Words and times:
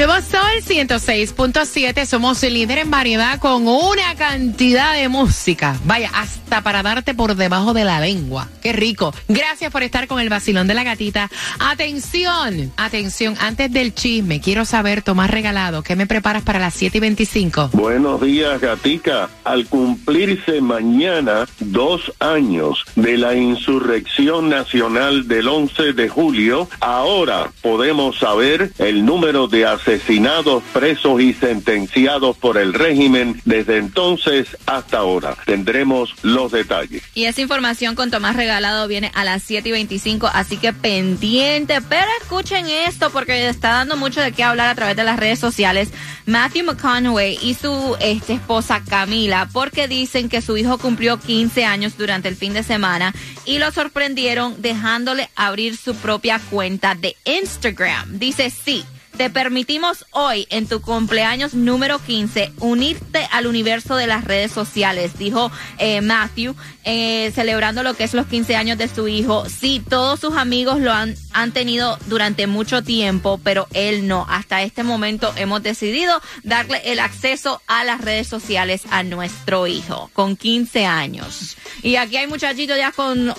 Nuevo 0.00 0.14
Sol 0.50 0.62
106.7, 0.62 2.06
somos 2.06 2.42
el 2.42 2.54
líder 2.54 2.78
en 2.78 2.90
variedad 2.90 3.38
con 3.38 3.68
una 3.68 4.14
cantidad 4.16 4.94
de 4.94 5.08
música. 5.08 5.78
Vaya, 5.84 6.10
hasta 6.12 6.62
para 6.62 6.82
darte 6.82 7.14
por 7.14 7.36
debajo 7.36 7.72
de 7.72 7.84
la 7.84 8.00
lengua. 8.00 8.48
Qué 8.60 8.72
rico. 8.72 9.14
Gracias 9.28 9.70
por 9.70 9.82
estar 9.82 10.08
con 10.08 10.20
el 10.20 10.28
vacilón 10.28 10.66
de 10.66 10.74
la 10.74 10.82
gatita. 10.82 11.30
Atención, 11.60 12.72
atención, 12.76 13.36
antes 13.40 13.72
del 13.72 13.94
chisme, 13.94 14.40
quiero 14.40 14.64
saber, 14.64 15.02
Tomás 15.02 15.30
Regalado, 15.30 15.82
¿qué 15.82 15.94
me 15.94 16.06
preparas 16.06 16.42
para 16.42 16.58
las 16.58 16.74
7 16.74 16.98
y 16.98 17.00
25? 17.00 17.70
Buenos 17.72 18.20
días, 18.20 18.60
Gatica. 18.60 19.30
Al 19.44 19.66
cumplirse 19.66 20.60
mañana 20.60 21.46
dos 21.60 22.12
años 22.18 22.84
de 22.96 23.18
la 23.18 23.34
insurrección 23.34 24.48
nacional 24.48 25.28
del 25.28 25.48
11 25.48 25.92
de 25.92 26.08
julio, 26.08 26.68
ahora 26.80 27.52
podemos 27.62 28.18
saber 28.18 28.72
el 28.78 29.04
número 29.04 29.46
de 29.46 29.66
presos 30.72 31.20
y 31.20 31.34
sentenciados 31.34 32.36
por 32.36 32.58
el 32.58 32.72
régimen 32.72 33.40
desde 33.44 33.78
entonces 33.78 34.56
hasta 34.66 34.98
ahora. 34.98 35.36
Tendremos 35.44 36.14
los 36.22 36.52
detalles. 36.52 37.02
Y 37.14 37.24
esa 37.24 37.40
información 37.40 37.94
con 37.94 38.10
Tomás 38.10 38.36
Regalado 38.36 38.88
viene 38.88 39.10
a 39.14 39.24
las 39.24 39.42
7 39.42 39.68
y 39.68 39.72
25, 39.72 40.28
así 40.32 40.56
que 40.56 40.72
pendiente. 40.72 41.80
Pero 41.82 42.06
escuchen 42.22 42.66
esto 42.68 43.10
porque 43.10 43.48
está 43.48 43.70
dando 43.70 43.96
mucho 43.96 44.20
de 44.20 44.32
qué 44.32 44.42
hablar 44.42 44.68
a 44.68 44.74
través 44.74 44.96
de 44.96 45.04
las 45.04 45.18
redes 45.18 45.38
sociales. 45.38 45.90
Matthew 46.26 46.64
McConaughey 46.64 47.38
y 47.42 47.54
su 47.54 47.96
este, 48.00 48.34
esposa 48.34 48.82
Camila, 48.88 49.48
porque 49.52 49.88
dicen 49.88 50.28
que 50.28 50.42
su 50.42 50.56
hijo 50.56 50.78
cumplió 50.78 51.18
15 51.18 51.64
años 51.64 51.96
durante 51.98 52.28
el 52.28 52.36
fin 52.36 52.52
de 52.52 52.62
semana 52.62 53.14
y 53.44 53.58
lo 53.58 53.70
sorprendieron 53.72 54.60
dejándole 54.62 55.28
abrir 55.34 55.76
su 55.76 55.94
propia 55.96 56.40
cuenta 56.50 56.94
de 56.94 57.16
Instagram. 57.24 58.18
Dice 58.18 58.50
sí. 58.50 58.84
Te 59.20 59.28
permitimos 59.28 60.06
hoy, 60.12 60.46
en 60.48 60.66
tu 60.66 60.80
cumpleaños 60.80 61.52
número 61.52 61.98
15, 61.98 62.52
unirte 62.60 63.28
al 63.30 63.46
universo 63.46 63.94
de 63.96 64.06
las 64.06 64.24
redes 64.24 64.50
sociales, 64.50 65.18
dijo 65.18 65.52
eh, 65.76 66.00
Matthew, 66.00 66.56
eh, 66.84 67.30
celebrando 67.34 67.82
lo 67.82 67.92
que 67.92 68.04
es 68.04 68.14
los 68.14 68.26
15 68.28 68.56
años 68.56 68.78
de 68.78 68.88
su 68.88 69.08
hijo. 69.08 69.44
Sí, 69.46 69.82
todos 69.86 70.20
sus 70.20 70.38
amigos 70.38 70.80
lo 70.80 70.90
han, 70.90 71.16
han 71.34 71.52
tenido 71.52 71.98
durante 72.06 72.46
mucho 72.46 72.82
tiempo, 72.82 73.38
pero 73.44 73.68
él 73.74 74.08
no. 74.08 74.24
Hasta 74.26 74.62
este 74.62 74.84
momento 74.84 75.34
hemos 75.36 75.62
decidido 75.62 76.18
darle 76.42 76.80
el 76.86 76.98
acceso 76.98 77.60
a 77.66 77.84
las 77.84 78.00
redes 78.00 78.26
sociales 78.26 78.84
a 78.90 79.02
nuestro 79.02 79.66
hijo, 79.66 80.08
con 80.14 80.34
15 80.34 80.86
años. 80.86 81.58
Y 81.82 81.96
aquí 81.96 82.16
hay 82.16 82.26
muchachitos 82.26 82.78
ya 82.78 82.90
con 82.90 83.34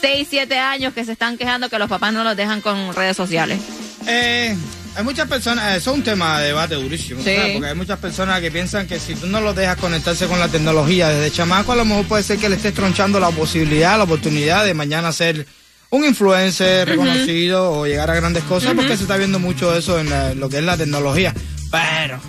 6, 0.00 0.28
7 0.30 0.56
años 0.58 0.94
que 0.94 1.04
se 1.04 1.10
están 1.10 1.36
quejando 1.36 1.68
que 1.68 1.80
los 1.80 1.88
papás 1.88 2.12
no 2.12 2.22
los 2.22 2.36
dejan 2.36 2.60
con 2.60 2.94
redes 2.94 3.16
sociales. 3.16 3.58
Eh, 4.06 4.56
hay 4.96 5.04
muchas 5.04 5.28
personas, 5.28 5.76
eso 5.76 5.90
es 5.90 5.96
un 5.96 6.02
tema 6.04 6.40
de 6.40 6.48
debate 6.48 6.74
durísimo, 6.76 7.22
Sí. 7.22 7.34
¿sabes? 7.34 7.52
porque 7.54 7.68
hay 7.68 7.74
muchas 7.74 7.98
personas 7.98 8.40
que 8.40 8.50
piensan 8.50 8.86
que 8.86 8.98
si 9.00 9.14
tú 9.14 9.26
no 9.26 9.40
los 9.40 9.54
dejas 9.56 9.76
conectarse 9.76 10.26
con 10.26 10.38
la 10.38 10.48
tecnología 10.48 11.08
desde 11.08 11.30
chamaco, 11.34 11.72
a 11.72 11.76
lo 11.76 11.84
mejor 11.84 12.06
puede 12.06 12.22
ser 12.22 12.38
que 12.38 12.48
le 12.48 12.56
estés 12.56 12.74
tronchando 12.74 13.18
la 13.20 13.30
posibilidad, 13.30 13.96
la 13.98 14.04
oportunidad 14.04 14.64
de 14.64 14.74
mañana 14.74 15.12
ser 15.12 15.46
un 15.90 16.04
influencer 16.04 16.88
reconocido 16.88 17.70
o 17.72 17.86
llegar 17.86 18.10
a 18.10 18.14
grandes 18.14 18.42
cosas, 18.44 18.74
porque 18.74 18.96
se 18.96 19.02
está 19.04 19.16
viendo 19.16 19.38
mucho 19.38 19.76
eso 19.76 19.98
en 19.98 20.10
la- 20.10 20.34
lo 20.34 20.48
que 20.48 20.58
es 20.58 20.64
la 20.64 20.76
tecnología. 20.76 21.32
Pero 21.70 22.20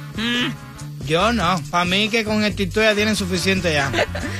yo 1.08 1.32
no, 1.34 1.62
para 1.70 1.86
mí 1.86 2.10
que 2.10 2.24
con 2.24 2.44
el 2.44 2.56
TikTok 2.56 2.84
ya 2.84 2.96
tienen 2.96 3.16
suficiente 3.16 3.74
ya. 3.74 3.92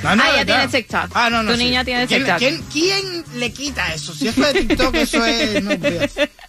No, 0.02 0.16
no, 0.16 0.22
Ah, 0.24 0.32
ya 0.36 0.44
tiene 0.44 0.68
TikTok. 0.68 1.10
Ah, 1.14 1.30
no, 1.30 1.42
no. 1.42 1.52
Tu 1.52 1.58
sí. 1.58 1.64
niña 1.64 1.84
tiene 1.84 2.06
¿Quién- 2.06 2.22
TikTok. 2.24 2.38
¿quién, 2.38 2.62
quién 2.72 3.24
le 3.36 3.52
quita 3.52 3.92
eso? 3.94 4.12
Si 4.14 4.28
eso 4.28 4.44
es 4.46 4.52
de 4.54 4.60
TikTok, 4.64 4.94
eso 4.96 5.24
es... 5.24 5.62
No. 5.64 5.70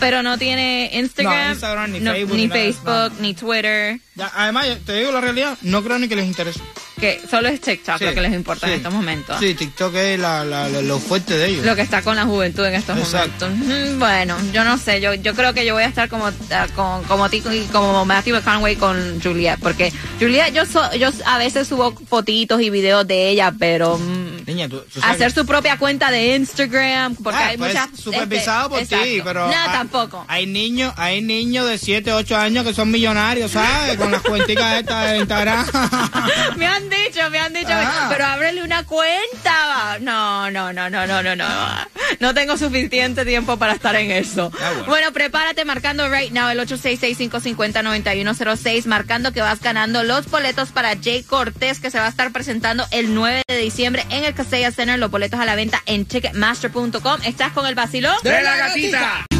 Pero 0.00 0.22
no 0.22 0.36
tiene 0.38 0.90
Instagram, 0.92 1.46
No, 1.46 1.52
Instagram, 1.52 1.92
ni 1.92 2.00
no- 2.00 2.12
Facebook, 2.12 2.36
ni 2.36 2.48
Facebook, 2.48 3.36
Twitter, 3.38 3.98
Ya, 4.14 4.30
además, 4.34 4.66
te 4.84 4.94
digo 4.98 5.10
la 5.12 5.20
realidad, 5.20 5.56
no 5.62 5.82
creo 5.82 5.98
ni 5.98 6.08
que 6.08 6.16
les 6.16 6.26
interese. 6.26 6.60
que 7.00 7.20
solo 7.30 7.48
es 7.48 7.60
TikTok 7.60 7.98
Sí, 7.98 8.04
lo 8.06 8.14
que 8.14 8.20
les 8.22 8.32
importa 8.32 8.66
sí. 8.66 8.72
en 8.72 8.78
estos 8.78 8.92
momentos. 8.94 9.38
Sí, 9.38 9.54
TikTok 9.54 9.94
es 9.96 10.18
la, 10.18 10.44
la- 10.44 10.68
la- 10.68 10.80
lo 10.82 10.98
fuerte 10.98 11.36
de 11.36 11.48
ellos. 11.48 11.66
Lo 11.66 11.76
que 11.76 11.82
está 11.82 12.00
con 12.02 12.16
la 12.16 12.24
juventud 12.24 12.64
en 12.64 12.74
estos 12.74 12.96
Exacto. 12.98 13.48
momentos. 13.50 13.98
Bueno, 13.98 14.36
yo 14.52 14.64
no 14.64 14.78
sé, 14.78 15.00
yo, 15.02 15.12
yo 15.14 15.34
creo 15.34 15.52
que 15.52 15.66
yo 15.66 15.74
voy 15.74 15.82
a 15.82 15.88
estar 15.88 16.08
como 16.08 16.26
ah, 16.50 16.66
con, 16.74 17.04
como 17.04 17.28
Tico 17.28 17.52
y 17.52 17.60
como 17.66 18.04
Matthew 18.06 18.36
McConaughey 18.36 18.76
con 18.76 19.20
Juliet, 19.22 19.58
porque 19.60 19.92
Juliet, 20.20 20.54
yo 20.54 20.64
so- 20.64 20.94
yo 20.94 21.10
a 21.26 21.36
veces 21.38 21.68
subo 21.68 21.92
fotitos 22.08 22.60
y 22.62 22.70
videos 22.70 23.06
de 23.06 23.28
ella, 23.28 23.52
pero 23.58 23.98
mm, 23.98 24.35
Niña, 24.46 24.68
tú, 24.68 24.82
hacer 25.02 25.32
su 25.32 25.44
propia 25.44 25.76
cuenta 25.76 26.10
de 26.10 26.36
Instagram, 26.36 27.16
porque 27.16 27.38
Ah, 27.38 27.48
hay 27.48 27.56
pues, 27.58 27.74
muchas 27.74 27.90
supervisado 28.00 28.70
por 28.70 28.78
este, 28.80 28.96
ti, 28.96 29.02
exacto. 29.02 29.24
pero 29.24 29.48
no, 29.48 29.52
ah, 29.54 29.68
tampoco. 29.72 30.24
Hay 30.28 30.46
niños, 30.46 30.94
hay 30.96 31.20
niños 31.20 31.68
de 31.68 31.76
7, 31.78 32.12
8 32.12 32.36
años 32.36 32.64
que 32.64 32.72
son 32.72 32.90
millonarios, 32.90 33.50
¿sabes? 33.50 33.96
Con 33.96 34.10
las 34.12 34.22
cuenticas 34.22 34.80
estas 34.80 35.10
de 35.10 35.18
Instagram. 35.18 35.66
Me 36.56 36.66
han 36.66 36.88
dicho, 36.88 37.28
me 37.30 37.38
han 37.38 37.52
dicho, 37.52 37.68
Ah. 37.72 38.06
pero 38.10 38.24
ábrele 38.24 38.62
una 38.62 38.84
cuenta. 38.84 39.98
No, 40.00 40.50
no, 40.50 40.72
no, 40.72 40.88
no, 40.90 41.06
no, 41.06 41.22
no, 41.22 41.36
no. 41.36 41.46
No 42.20 42.34
tengo 42.34 42.56
suficiente 42.56 43.24
tiempo 43.24 43.56
para 43.56 43.72
estar 43.74 43.94
en 43.96 44.10
eso. 44.12 44.50
Ah, 44.60 44.70
bueno. 44.70 44.84
bueno. 44.86 45.12
prepárate 45.12 45.64
marcando 45.64 46.08
right 46.08 46.32
now 46.32 46.48
el 46.50 46.58
866-550-9106, 46.60 48.86
marcando 48.86 49.32
que 49.32 49.40
vas 49.40 49.60
ganando 49.60 50.02
los 50.04 50.28
boletos 50.30 50.70
para 50.70 50.94
Jay 51.02 51.22
Cortés, 51.22 51.80
que 51.80 51.90
se 51.90 51.98
va 51.98 52.06
a 52.06 52.10
estar 52.10 52.30
presentando 52.32 52.86
el 52.90 53.14
9 53.14 53.42
de 53.48 53.58
diciembre 53.58 54.04
en 54.10 54.24
el 54.24 54.34
Casella 54.36 54.70
Center. 54.70 54.98
Los 54.98 55.10
boletos 55.10 55.40
a 55.40 55.44
la 55.44 55.56
venta 55.56 55.82
en 55.86 56.04
ticketmaster.com. 56.04 57.20
¿Estás 57.24 57.52
con 57.52 57.66
el 57.66 57.74
vacilón? 57.74 58.16
¡De 58.22 58.42
la 58.42 58.56
gatita! 58.56 59.35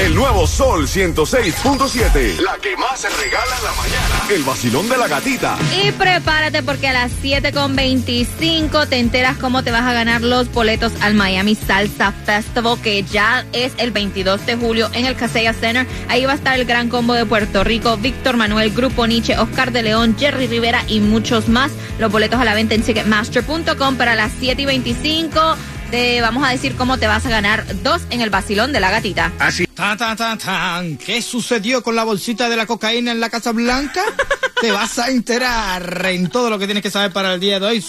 El 0.00 0.14
nuevo 0.14 0.46
Sol 0.46 0.86
106.7. 0.86 2.40
La 2.40 2.56
que 2.58 2.76
más 2.76 3.00
se 3.00 3.08
regala 3.08 3.56
en 3.58 3.64
la 3.64 3.72
mañana. 3.72 4.26
El 4.30 4.44
vacilón 4.44 4.88
de 4.88 4.96
la 4.96 5.08
gatita. 5.08 5.58
Y 5.82 5.90
prepárate 5.90 6.62
porque 6.62 6.86
a 6.86 6.92
las 6.92 7.10
7.25 7.20 8.88
te 8.88 9.00
enteras 9.00 9.38
cómo 9.38 9.64
te 9.64 9.72
vas 9.72 9.82
a 9.82 9.92
ganar 9.92 10.20
los 10.20 10.52
boletos 10.52 10.92
al 11.00 11.14
Miami 11.14 11.56
Salsa 11.56 12.12
Festival, 12.12 12.80
que 12.80 13.02
ya 13.02 13.44
es 13.52 13.72
el 13.78 13.90
22 13.90 14.46
de 14.46 14.54
julio 14.54 14.88
en 14.92 15.04
el 15.04 15.16
Casella 15.16 15.52
Center. 15.52 15.84
Ahí 16.08 16.24
va 16.24 16.32
a 16.32 16.36
estar 16.36 16.54
el 16.54 16.64
gran 16.64 16.88
combo 16.88 17.14
de 17.14 17.26
Puerto 17.26 17.64
Rico, 17.64 17.96
Víctor 17.96 18.36
Manuel, 18.36 18.70
Grupo 18.70 19.04
Nietzsche, 19.04 19.36
Oscar 19.36 19.72
de 19.72 19.82
León, 19.82 20.14
Jerry 20.16 20.46
Rivera 20.46 20.84
y 20.86 21.00
muchos 21.00 21.48
más. 21.48 21.72
Los 21.98 22.12
boletos 22.12 22.40
a 22.40 22.44
la 22.44 22.54
venta 22.54 22.76
en 22.76 22.82
Ticketmaster.com 22.82 23.96
para 23.96 24.14
las 24.14 24.30
7 24.38 24.62
y 25.88 25.90
25. 25.90 25.90
Te 25.90 26.20
vamos 26.20 26.46
a 26.46 26.50
decir 26.50 26.74
cómo 26.76 26.98
te 26.98 27.06
vas 27.06 27.24
a 27.26 27.30
ganar 27.30 27.64
dos 27.82 28.02
en 28.10 28.20
el 28.20 28.30
vacilón 28.30 28.72
de 28.72 28.80
la 28.80 28.90
gatita. 28.90 29.32
Tan, 29.74 29.96
tan, 29.96 30.16
tan, 30.16 30.38
tan. 30.38 30.96
¿Qué 30.96 31.22
sucedió 31.22 31.82
con 31.82 31.96
la 31.96 32.04
bolsita 32.04 32.48
de 32.48 32.56
la 32.56 32.66
cocaína 32.66 33.12
en 33.12 33.20
la 33.20 33.30
Casa 33.30 33.52
Blanca? 33.52 34.02
Te 34.60 34.72
vas 34.72 34.98
a 34.98 35.08
enterar 35.08 36.06
en 36.06 36.28
todo 36.28 36.50
lo 36.50 36.58
que 36.58 36.66
tienes 36.66 36.82
que 36.82 36.90
saber 36.90 37.12
para 37.12 37.34
el 37.34 37.40
día 37.40 37.60
de 37.60 37.66
hoy. 37.66 37.84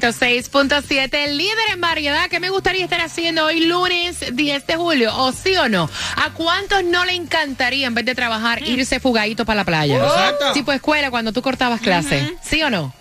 106.7, 0.00 1.14
el 1.14 1.38
líder 1.38 1.54
en 1.72 1.80
variedad. 1.80 2.28
¿Qué 2.28 2.40
me 2.40 2.50
gustaría 2.50 2.84
estar 2.84 3.00
haciendo 3.00 3.46
hoy 3.46 3.60
lunes 3.60 4.24
10 4.32 4.66
de 4.66 4.76
julio? 4.76 5.16
¿O 5.16 5.32
sí 5.32 5.56
o 5.56 5.68
no? 5.68 5.88
¿A 6.16 6.30
cuántos 6.30 6.84
no 6.84 7.04
le 7.04 7.14
encantaría 7.14 7.86
en 7.86 7.94
vez 7.94 8.04
de 8.04 8.14
trabajar 8.14 8.62
irse 8.62 9.00
fugadito 9.00 9.44
para 9.44 9.58
la 9.58 9.64
playa? 9.64 9.96
Exacto. 9.96 10.52
Tipo 10.52 10.72
escuela 10.72 11.10
cuando 11.10 11.32
tú 11.32 11.42
cortabas 11.42 11.80
clase. 11.80 12.36
¿Sí 12.42 12.62
o 12.62 12.70
no? 12.70 12.92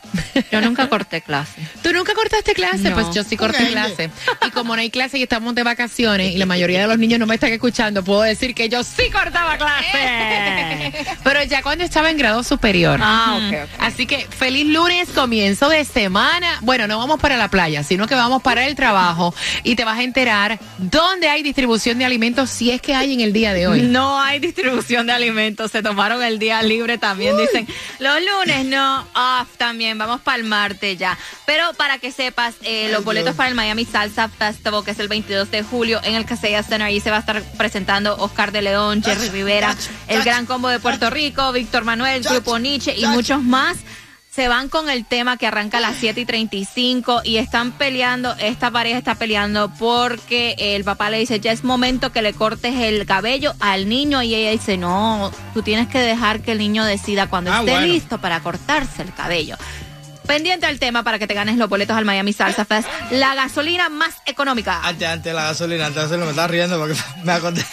Yo 0.52 0.62
nunca 0.62 0.88
corté 0.90 1.22
clase. 1.22 1.62
¿Tú 1.82 1.92
nunca 1.94 2.14
cortaste 2.14 2.54
clase? 2.54 2.90
No. 2.90 2.96
Pues 2.96 3.12
yo 3.14 3.24
sí 3.24 3.38
corté 3.38 3.64
Ok. 3.64 3.70
clase. 3.72 4.10
Y 4.48 4.52
como 4.52 4.76
no 4.76 4.82
hay 4.82 4.90
clase 4.90 5.18
y 5.18 5.24
estamos 5.24 5.56
de 5.56 5.64
vacaciones 5.64 6.34
y 6.34 6.38
la 6.38 6.46
mayoría 6.46 6.82
de 6.82 6.88
los 6.88 6.98
niños 6.98 7.20
no 7.20 7.26
me 7.26 7.36
están 7.36 7.52
escuchando, 7.54 8.04
puedo 8.04 8.22
decir 8.22 8.54
que 8.56 8.70
yo 8.70 8.84
sí 8.84 9.10
cortaba 9.12 9.58
clase. 9.58 11.06
Pero 11.24 11.44
ya 11.44 11.62
cuando 11.62 11.84
estaba 11.84 12.10
en 12.10 12.18
grado 12.18 12.44
superior. 12.44 13.00
Ah, 13.02 13.40
ok, 13.40 13.56
ok. 13.64 13.70
Así 13.80 14.06
que 14.06 14.20
feliz 14.30 14.66
lunes, 14.68 15.10
comienzo 15.10 15.70
de 15.70 15.86
semana. 15.86 16.60
Bueno, 16.62 16.88
no 16.88 16.98
vamos 16.98 17.20
para 17.20 17.38
la 17.38 17.50
playa, 17.50 17.84
sino 17.84 18.08
que 18.08 18.16
vamos 18.16 18.42
para 18.42 18.66
el 18.68 18.76
trabajo 18.76 19.34
y 19.64 19.76
te 19.76 19.84
vas 19.86 20.00
a 20.00 20.04
enterar 20.04 20.60
dónde 20.78 21.28
hay 21.30 21.44
distribución 21.44 21.98
de 21.98 22.06
alimentos 22.06 22.50
si 22.50 22.72
es 22.72 22.82
que 22.82 22.96
hay 22.96 23.14
en 23.14 23.22
el 23.22 23.34
día 23.34 23.54
de 23.54 23.68
hoy. 23.68 23.82
No 23.82 24.20
hay 24.20 24.40
distribución 24.40 25.08
de 25.08 25.14
alimentos. 25.14 25.72
Se 25.72 25.82
tomaron 25.82 26.24
el 26.24 26.40
día 26.40 26.62
libre 26.62 26.98
también. 26.98 27.38
Dicen, 27.38 27.68
los 28.00 28.18
lunes 28.22 28.66
no, 28.66 29.02
off 29.14 29.48
también. 29.58 29.98
Vamos 30.06 30.22
para 30.22 30.38
el 30.38 30.44
martes 30.44 30.98
ya. 30.98 31.18
Pero 31.46 31.74
para 31.74 31.98
que 31.98 32.12
sepas, 32.12 32.56
eh, 32.62 32.90
los 32.92 33.04
boletos 33.04 33.36
para 33.36 33.50
el 33.50 33.56
Miami 33.56 33.86
Salsa 33.86 34.30
Festival, 34.30 34.84
que 34.84 34.92
es 34.92 35.00
el 35.00 35.08
22 35.08 35.50
de 35.52 35.64
julio 35.64 36.00
en 36.04 36.16
el 36.16 36.26
Casella 36.26 36.62
Center, 36.64 36.84
ahí 36.84 37.00
se 37.00 37.10
va 37.12 37.18
a 37.18 37.20
estar 37.22 37.42
presentando 37.58 38.16
Oscar 38.18 38.52
de 38.52 38.62
León, 38.62 39.02
Jerry 39.04 39.30
Rivera, 39.30 39.76
el 40.08 40.24
Gran 40.24 40.46
Combo 40.46 40.70
de 40.70 40.80
Puerto 40.80 41.10
Rico, 41.10 41.52
Víctor 41.52 41.84
Manuel, 41.86 42.22
Grupo 42.24 42.60
Nietzsche 42.60 42.94
y 42.98 43.06
muchos 43.08 43.42
más. 43.44 43.78
Se 44.30 44.50
van 44.50 44.68
con 44.68 44.90
el 44.90 45.06
tema 45.06 45.38
que 45.38 45.48
arranca 45.48 45.78
a 45.78 45.80
las 45.80 45.96
7 45.96 46.20
y 46.20 46.26
35 46.26 47.22
y 47.24 47.38
están 47.38 47.72
peleando, 47.72 48.36
esta 48.38 48.70
pareja 48.70 48.98
está 48.98 49.16
peleando 49.16 49.72
porque 49.80 50.56
el 50.60 50.84
papá 50.84 51.10
le 51.10 51.20
dice, 51.20 51.40
ya 51.40 51.54
es 51.54 51.64
momento 51.64 52.12
que 52.12 52.22
le 52.22 52.34
cortes 52.34 52.76
el 52.76 53.06
cabello 53.06 53.54
al 53.62 53.88
niño 53.88 54.22
y 54.24 54.36
ella 54.36 54.52
dice, 54.52 54.76
no, 54.76 55.32
tú 55.54 55.62
tienes 55.62 55.88
que 55.88 56.00
dejar 56.00 56.42
que 56.42 56.52
el 56.52 56.58
niño 56.58 56.84
decida 56.84 57.28
cuando 57.30 57.54
Ah, 57.54 57.60
esté 57.60 57.72
bueno. 57.72 57.88
listo 57.88 58.20
para 58.20 58.42
cortarse 58.42 59.04
el 59.04 59.14
cabello. 59.14 59.56
Pendiente 60.28 60.66
al 60.66 60.80
tema 60.80 61.04
para 61.04 61.20
que 61.20 61.28
te 61.28 61.34
ganes 61.34 61.58
los 61.58 61.70
boletos 61.70 61.96
al 61.96 62.06
Miami 62.06 62.34
Salsa 62.34 62.66
Fest, 62.66 62.88
la 63.12 63.36
gasolina 63.36 63.90
más 63.90 64.16
económica. 64.26 64.82
Antes, 64.84 65.08
antes 65.08 65.34
la 65.34 65.44
gasolina, 65.44 65.86
antes 65.88 66.10
me 66.10 66.30
estaba 66.30 66.48
riendo 66.48 66.80
porque 66.80 66.96
me 67.24 67.32
acordé. 67.32 67.64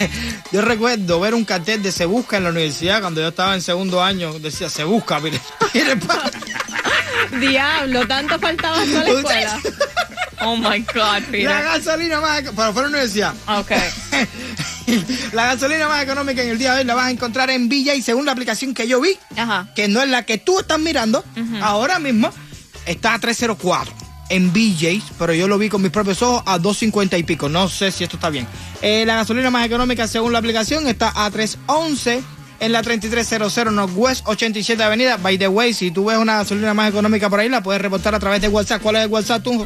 Yo 0.51 0.61
recuerdo 0.61 1.19
ver 1.19 1.33
un 1.33 1.45
cartel 1.45 1.81
de 1.81 1.91
Se 1.91 2.05
Busca 2.05 2.37
en 2.37 2.43
la 2.43 2.49
universidad 2.51 3.01
cuando 3.01 3.21
yo 3.21 3.29
estaba 3.29 3.55
en 3.55 3.61
segundo 3.61 4.03
año. 4.03 4.37
Decía, 4.39 4.69
Se 4.69 4.83
Busca, 4.83 5.19
mire. 5.19 5.39
mire 5.73 5.97
Diablo, 7.39 8.07
tanto 8.07 8.37
faltaba 8.39 8.81
a 8.81 8.85
la 8.85 9.09
escuela. 9.09 9.59
Oh 10.41 10.55
my 10.57 10.79
God, 10.79 10.95
la 10.95 11.21
Peter. 11.31 11.63
gasolina 11.63 12.19
más. 12.21 12.41
Pero 12.41 12.73
fue 12.73 12.81
a 12.81 12.83
la 12.83 12.89
universidad. 12.89 13.33
Ok. 13.47 13.71
la 15.31 15.45
gasolina 15.45 15.87
más 15.87 16.03
económica 16.03 16.41
en 16.43 16.49
el 16.49 16.57
día 16.59 16.73
de 16.73 16.79
hoy 16.81 16.85
la 16.85 16.93
vas 16.95 17.05
a 17.07 17.11
encontrar 17.11 17.49
en 17.49 17.69
Villa 17.69 17.95
y 17.95 18.01
según 18.01 18.25
la 18.25 18.33
aplicación 18.33 18.73
que 18.73 18.87
yo 18.87 18.99
vi, 19.01 19.17
Ajá. 19.37 19.67
que 19.75 19.87
no 19.87 20.01
es 20.01 20.09
la 20.09 20.23
que 20.23 20.37
tú 20.37 20.59
estás 20.59 20.79
mirando, 20.79 21.23
ahora 21.61 21.99
mismo 21.99 22.31
está 22.85 23.13
a 23.13 23.19
304 23.19 23.93
en 24.29 24.51
BJ's, 24.51 25.03
pero 25.19 25.33
yo 25.33 25.47
lo 25.47 25.57
vi 25.57 25.69
con 25.69 25.81
mis 25.81 25.91
propios 25.91 26.21
ojos 26.21 26.43
a 26.45 26.57
250 26.57 27.17
y 27.17 27.23
pico. 27.23 27.49
No 27.49 27.69
sé 27.69 27.91
si 27.91 28.03
esto 28.03 28.17
está 28.17 28.29
bien. 28.29 28.47
Eh, 28.81 29.05
la 29.05 29.15
gasolina 29.15 29.49
más 29.49 29.65
económica 29.65 30.07
según 30.07 30.33
la 30.33 30.39
aplicación 30.39 30.87
está 30.87 31.11
a 31.15 31.29
311 31.29 32.23
en 32.59 32.71
la 32.71 32.81
3300 32.81 33.73
Northwest 33.73 34.27
87 34.27 34.81
Avenida. 34.81 35.17
By 35.17 35.37
the 35.37 35.47
way, 35.47 35.73
si 35.73 35.91
tú 35.91 36.05
ves 36.05 36.17
una 36.17 36.37
gasolina 36.37 36.73
más 36.73 36.89
económica 36.89 37.29
por 37.29 37.39
ahí, 37.39 37.49
la 37.49 37.61
puedes 37.61 37.81
reportar 37.81 38.15
a 38.15 38.19
través 38.19 38.41
de 38.41 38.47
WhatsApp. 38.47 38.81
¿Cuál 38.81 38.95
es 38.95 39.03
el 39.03 39.09
WhatsApp 39.09 39.43
tú? 39.43 39.65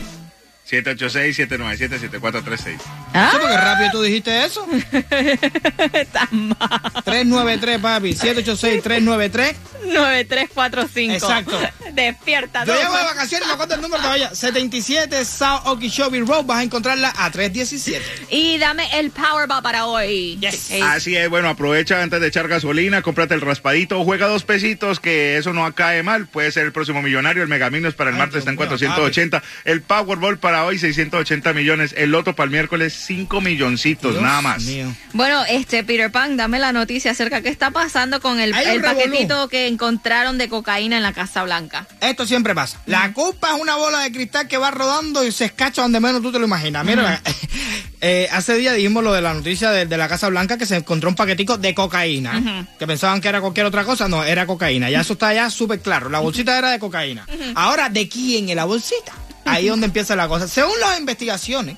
786-797-7436. 0.69 2.78
Ah. 3.14 3.30
Sí, 3.31 3.38
porque 3.40 3.58
rápido 3.58 3.92
tú 3.92 4.02
dijiste 4.02 4.46
eso. 4.46 4.68
Está 5.94 6.28
mal. 6.31 6.58
393, 7.06 7.80
papi. 7.80 8.14
786-393. 8.14 9.56
9345. 9.86 11.14
Exacto. 11.14 11.60
Despierta. 11.94 12.66
Yo 12.66 12.75
llevo 12.75 12.98
de 12.98 13.04
vacaciones, 13.04 13.48
me 13.48 13.54
acuerdo 13.54 13.75
el 13.75 13.81
número 13.81 14.04
todavía. 14.04 14.36
77 14.36 15.24
South 15.24 15.62
Okeechobee 15.66 16.19
Road. 16.22 16.46
Vas 16.46 16.60
a 16.60 16.64
encontrarla 16.64 17.14
a 17.18 17.31
317. 17.31 18.28
Y 18.30 18.58
dame 18.58 18.88
el 19.00 19.12
Powerball 19.12 19.64
para 19.64 19.86
hoy. 19.86 20.38
Yes. 20.40 20.72
Así 20.84 21.16
es, 21.16 21.30
bueno, 21.30 21.50
aprovecha 21.50 22.02
antes 22.02 22.19
de 22.19 22.28
echar 22.28 22.48
gasolina, 22.48 23.02
cómprate 23.02 23.34
el 23.34 23.42
raspadito, 23.42 24.04
juega 24.04 24.28
dos 24.28 24.44
pesitos, 24.44 25.00
que 25.00 25.38
eso 25.38 25.54
no 25.54 25.74
cae 25.74 26.04
mal. 26.04 26.28
Puede 26.28 26.52
ser 26.52 26.66
el 26.66 26.74
próximo 26.74 27.02
millonario. 27.02 27.44
El 27.44 27.50
Megaminos 27.50 27.94
para 27.94 28.10
el 28.10 28.16
Ay, 28.16 28.19
martes 28.19 28.40
está 28.40 28.52
en 28.52 28.58
Dios 28.58 28.81
mío, 28.81 28.90
480. 28.90 29.44
El 29.64 29.81
Powerball 29.81 30.38
para 30.38 30.56
hoy, 30.65 30.80
680 30.80 31.54
millones. 31.54 31.94
El 31.98 32.12
Loto 32.12 32.36
para 32.36 32.45
el 32.45 32.51
miércoles, 32.51 32.94
5 33.06 33.42
milloncitos, 33.42 34.12
Dios 34.12 34.24
nada 34.24 34.42
más. 34.42 34.63
mío. 34.63 34.94
Bueno, 35.13 35.44
este 35.45 35.83
Peter 35.83 36.12
Pan, 36.12 36.38
dame 36.38 36.59
la 36.59 36.71
noticia 36.71 37.12
acerca 37.12 37.38
de 37.38 37.44
qué 37.44 37.50
está 37.50 37.71
pasando 37.71 38.21
con 38.21 38.39
el, 38.39 38.51
paquetito 38.51 39.48
que 39.48 39.68
encontraron 39.68 40.38
de 40.38 40.50
cocaína 40.50 40.98
en 40.98 41.04
la 41.04 41.13
Casa 41.13 41.44
Blanca. 41.44 41.88
Esto 42.01 42.25
siempre 42.25 42.54
pasa. 42.56 42.80
La 42.86 43.13
culpa 43.13 43.56
es 43.56 43.62
una 43.62 43.75
bola 43.75 44.00
de 44.00 44.12
cristal 44.12 44.48
que 44.48 44.57
va 44.57 44.71
rodando 44.71 45.25
y 45.25 45.31
se 45.31 45.45
escacha 45.45 45.81
donde 45.81 46.00
menos 46.00 46.21
tú 46.21 46.31
te 46.31 46.39
lo 46.39 46.45
imaginas. 46.45 46.86
Mira, 46.86 47.21
eh, 48.01 48.27
hace 48.31 48.56
día 48.56 48.74
dijimos 48.74 49.04
lo 49.04 49.13
de 49.13 49.21
la 49.21 49.33
noticia 49.33 49.71
de, 49.71 49.86
de 49.86 49.98
la 49.98 50.07
Casa 50.07 50.30
Blanca 50.30 50.57
que 50.57 50.65
se 50.65 50.75
encontró 50.75 51.09
un 51.09 51.15
paquetico 51.15 51.57
de 51.57 51.74
cocaína. 51.74 52.65
Que 52.80 52.88
pensaban 52.88 53.21
que 53.21 53.27
era 53.27 53.42
cualquier 53.42 53.65
otra 53.65 53.83
cosa. 53.83 54.07
No, 54.07 54.24
era 54.24 54.45
cocaína. 54.45 54.89
Ya 54.89 55.01
eso 55.01 55.13
está 55.13 55.33
ya 55.33 55.50
súper 55.50 55.80
claro. 55.80 56.09
La 56.09 56.19
bolsita 56.19 56.57
era 56.57 56.71
de 56.71 56.80
cocaína. 56.80 57.25
Ahora, 57.56 57.89
¿de 57.89 58.07
quién 58.07 58.50
es 58.50 58.56
la 58.56 58.65
bolsita? 58.65 59.13
Ahí 59.48 59.66
es 59.66 59.72
donde 59.72 59.88
empieza 59.88 60.16
la 60.16 60.28
cosa. 60.28 60.48
Según 60.48 60.80
las 60.80 61.00
investigaciones, 61.00 61.78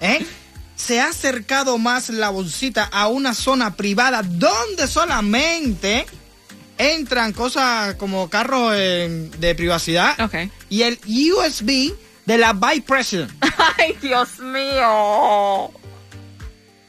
¿eh? 0.00 0.24
se 0.76 1.00
ha 1.00 1.08
acercado 1.08 1.78
más 1.78 2.08
la 2.08 2.30
bolsita 2.30 2.84
a 2.84 3.08
una 3.08 3.34
zona 3.34 3.76
privada 3.76 4.22
donde 4.22 4.86
solamente 4.86 6.06
entran 6.78 7.32
cosas 7.32 7.96
como 7.96 8.30
carros 8.30 8.72
eh, 8.74 9.30
de 9.38 9.54
privacidad 9.54 10.16
y 10.70 10.82
el 10.82 10.98
USB 11.06 11.92
de 12.24 12.38
la 12.38 12.54
Vice 12.54 12.82
President. 12.82 13.30
Ay, 13.78 13.96
Dios 14.00 14.38
mío. 14.38 15.70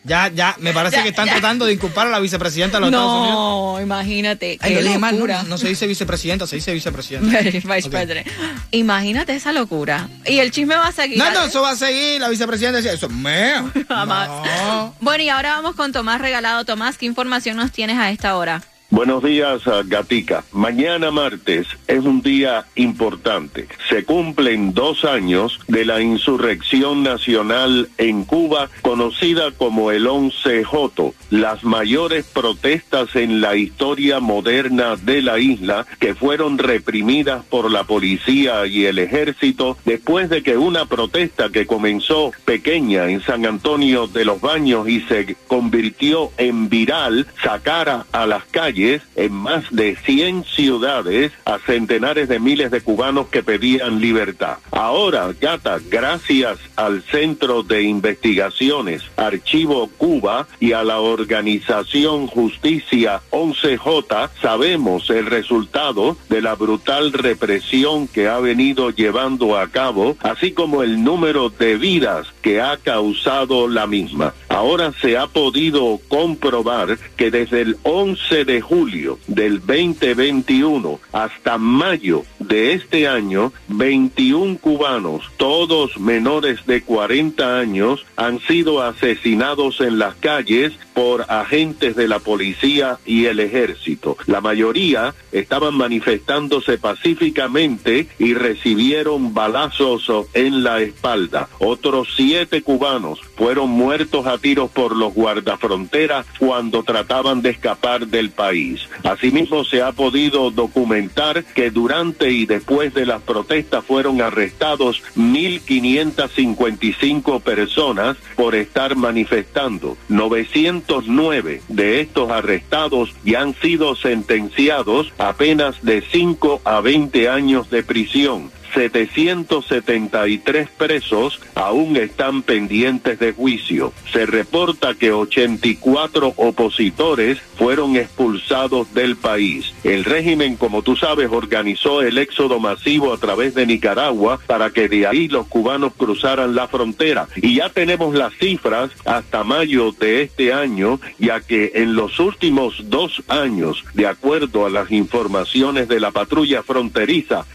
Ya, 0.03 0.29
ya, 0.29 0.55
me 0.59 0.73
parece 0.73 0.95
Ya, 0.97 1.03
que 1.03 1.09
están 1.09 1.27
ya. 1.27 1.33
tratando 1.33 1.65
de 1.65 1.73
inculpar 1.73 2.07
a 2.07 2.09
la 2.09 2.19
vicepresidenta 2.19 2.77
de 2.77 2.81
los 2.81 2.87
Estados 2.89 3.21
Unidos. 3.21 3.35
No, 3.35 3.81
imagínate. 3.81 4.57
Ay, 4.59 4.75
qué 4.75 4.97
mal, 4.97 5.19
no, 5.19 5.43
no 5.43 5.57
se 5.57 5.67
dice 5.67 5.85
vicepresidenta, 5.85 6.47
se 6.47 6.55
dice 6.55 6.73
vicepresidenta. 6.73 7.39
Vice 7.41 7.63
Ok. 7.87 7.89
President. 7.91 8.27
Imagínate 8.71 9.35
esa 9.35 9.51
locura. 9.51 10.09
Y 10.25 10.39
el 10.39 10.51
chisme 10.51 10.75
va 10.75 10.87
a 10.87 10.91
seguir. 10.91 11.17
No, 11.19 11.31
no, 11.31 11.43
eso 11.43 11.61
va 11.61 11.71
a 11.71 11.75
seguir, 11.75 12.19
la 12.19 12.29
vicepresidenta 12.29 12.77
decía, 12.77 12.93
eso 12.93 13.07
es. 13.07 13.85
Jamás. 13.87 14.27
No. 14.27 14.95
Bueno, 15.01 15.23
y 15.23 15.29
ahora 15.29 15.51
vamos 15.55 15.75
con 15.75 15.91
Tomás 15.91 16.19
Regalado. 16.21 16.65
Tomás, 16.65 16.97
¿qué 16.97 17.05
información 17.05 17.57
nos 17.57 17.71
tienes 17.71 17.97
a 17.97 18.09
esta 18.11 18.35
hora? 18.37 18.61
Buenos 18.91 19.23
días, 19.23 19.65
ah, 19.67 19.83
Gatica. 19.85 20.43
Mañana 20.51 21.11
martes 21.11 21.65
es 21.87 22.03
un 22.03 22.21
día 22.21 22.65
importante. 22.75 23.69
Se 23.87 24.03
cumplen 24.03 24.73
dos 24.73 25.05
años 25.05 25.61
de 25.69 25.85
la 25.85 26.01
insurrección 26.01 27.01
nacional 27.01 27.87
en 27.97 28.25
Cuba, 28.25 28.69
conocida 28.81 29.51
como 29.51 29.91
el 29.91 30.07
11J, 30.07 31.13
las 31.29 31.63
mayores 31.63 32.25
protestas 32.25 33.15
en 33.15 33.39
la 33.39 33.55
historia 33.55 34.19
moderna 34.19 34.97
de 34.97 35.21
la 35.21 35.39
isla 35.39 35.87
que 36.01 36.13
fueron 36.13 36.57
reprimidas 36.57 37.45
por 37.45 37.71
la 37.71 37.85
policía 37.85 38.67
y 38.67 38.87
el 38.87 38.99
ejército 38.99 39.77
después 39.85 40.29
de 40.29 40.43
que 40.43 40.57
una 40.57 40.85
protesta 40.85 41.47
que 41.47 41.65
comenzó 41.65 42.33
pequeña 42.43 43.07
en 43.09 43.21
San 43.21 43.45
Antonio 43.45 44.07
de 44.07 44.25
los 44.25 44.41
Baños 44.41 44.89
y 44.89 44.99
se 44.99 45.37
convirtió 45.47 46.31
en 46.37 46.67
viral 46.67 47.27
sacara 47.41 48.05
a 48.11 48.25
las 48.25 48.43
calles 48.43 48.80
en 49.15 49.31
más 49.31 49.65
de 49.71 49.95
100 49.95 50.45
ciudades 50.45 51.31
a 51.45 51.59
centenares 51.59 52.27
de 52.27 52.39
miles 52.39 52.71
de 52.71 52.81
cubanos 52.81 53.27
que 53.27 53.43
pedían 53.43 54.01
libertad. 54.01 54.57
Ahora, 54.71 55.33
Gata, 55.39 55.79
gracias 55.89 56.57
al 56.75 57.03
Centro 57.03 57.63
de 57.63 57.83
Investigaciones 57.83 59.03
Archivo 59.17 59.89
Cuba 59.97 60.47
y 60.59 60.71
a 60.73 60.83
la 60.83 60.99
organización 60.99 62.27
Justicia 62.27 63.21
11J, 63.31 64.29
sabemos 64.41 65.09
el 65.09 65.25
resultado 65.27 66.17
de 66.29 66.41
la 66.41 66.55
brutal 66.55 67.13
represión 67.13 68.07
que 68.07 68.27
ha 68.27 68.39
venido 68.39 68.89
llevando 68.89 69.57
a 69.57 69.67
cabo, 69.67 70.17
así 70.21 70.51
como 70.51 70.83
el 70.83 71.03
número 71.03 71.49
de 71.49 71.77
vidas 71.77 72.27
que 72.41 72.61
ha 72.61 72.77
causado 72.77 73.67
la 73.67 73.87
misma. 73.87 74.33
Ahora 74.49 74.91
se 75.01 75.17
ha 75.17 75.27
podido 75.27 75.99
comprobar 76.07 76.97
que 77.15 77.31
desde 77.31 77.61
el 77.61 77.77
11 77.83 78.45
de 78.45 78.61
julio 78.71 79.19
del 79.27 79.59
2021 79.59 81.01
hasta 81.11 81.57
mayo 81.57 82.23
de 82.39 82.71
este 82.71 83.05
año, 83.05 83.51
21 83.67 84.59
cubanos, 84.59 85.29
todos 85.35 85.99
menores 85.99 86.65
de 86.65 86.81
40 86.81 87.59
años, 87.59 88.05
han 88.15 88.39
sido 88.39 88.81
asesinados 88.81 89.81
en 89.81 89.99
las 89.99 90.15
calles 90.15 90.71
por 90.93 91.25
agentes 91.27 91.97
de 91.97 92.07
la 92.07 92.19
policía 92.19 92.97
y 93.05 93.25
el 93.25 93.41
ejército. 93.41 94.17
La 94.25 94.39
mayoría 94.39 95.15
estaban 95.33 95.75
manifestándose 95.75 96.77
pacíficamente 96.77 98.07
y 98.19 98.33
recibieron 98.33 99.33
balazos 99.33 100.09
en 100.33 100.63
la 100.63 100.81
espalda. 100.81 101.49
Otros 101.59 102.09
siete 102.15 102.61
cubanos 102.61 103.19
fueron 103.35 103.69
muertos 103.69 104.27
a 104.27 104.37
tiros 104.37 104.71
por 104.71 104.95
los 104.95 105.13
guardafronteras 105.13 106.25
cuando 106.39 106.83
trataban 106.83 107.41
de 107.41 107.49
escapar 107.49 108.07
del 108.07 108.29
país. 108.29 108.60
Asimismo, 109.03 109.63
se 109.63 109.81
ha 109.81 109.91
podido 109.91 110.51
documentar 110.51 111.43
que 111.43 111.71
durante 111.71 112.31
y 112.31 112.45
después 112.45 112.93
de 112.93 113.05
las 113.05 113.21
protestas 113.21 113.83
fueron 113.85 114.21
arrestados 114.21 115.01
1.555 115.15 117.41
personas 117.41 118.17
por 118.35 118.55
estar 118.55 118.95
manifestando. 118.95 119.97
909 120.09 121.61
de 121.67 122.01
estos 122.01 122.31
arrestados 122.31 123.13
ya 123.23 123.41
han 123.41 123.53
sido 123.55 123.95
sentenciados 123.95 125.13
a 125.17 125.33
penas 125.33 125.83
de 125.83 126.01
5 126.01 126.61
a 126.63 126.79
20 126.81 127.29
años 127.29 127.69
de 127.69 127.83
prisión. 127.83 128.51
773 128.73 130.69
presos 130.69 131.39
aún 131.55 131.97
están 131.97 132.41
pendientes 132.41 133.19
de 133.19 133.33
juicio. 133.33 133.93
Se 134.11 134.25
reporta 134.25 134.93
que 134.93 135.11
84 135.11 136.33
opositores 136.35 137.39
fueron 137.55 137.95
expulsados 137.95 138.93
del 138.93 139.15
país. 139.15 139.73
El 139.83 140.03
régimen, 140.03 140.55
como 140.55 140.81
tú 140.81 140.95
sabes, 140.95 141.29
organizó 141.31 142.01
el 142.01 142.17
éxodo 142.17 142.59
masivo 142.59 143.13
a 143.13 143.17
través 143.17 143.53
de 143.53 143.65
Nicaragua 143.65 144.39
para 144.47 144.71
que 144.71 144.87
de 144.87 145.07
ahí 145.07 145.27
los 145.27 145.47
cubanos 145.47 145.93
cruzaran 145.95 146.55
la 146.55 146.67
frontera. 146.67 147.27
Y 147.35 147.55
ya 147.55 147.69
tenemos 147.69 148.15
las 148.15 148.33
cifras 148.35 148.91
hasta 149.05 149.43
mayo 149.43 149.91
de 149.91 150.23
este 150.23 150.53
año, 150.53 150.99
ya 151.19 151.41
que 151.41 151.71
en 151.75 151.95
los 151.95 152.19
últimos 152.19 152.89
dos 152.89 153.21
años, 153.27 153.83
de 153.93 154.07
acuerdo 154.07 154.65
a 154.65 154.69
las 154.69 154.91
informaciones 154.91 155.87
de 155.87 155.99
la 155.99 156.11
patrulla 156.11 156.63
fronteriza, 156.63 157.45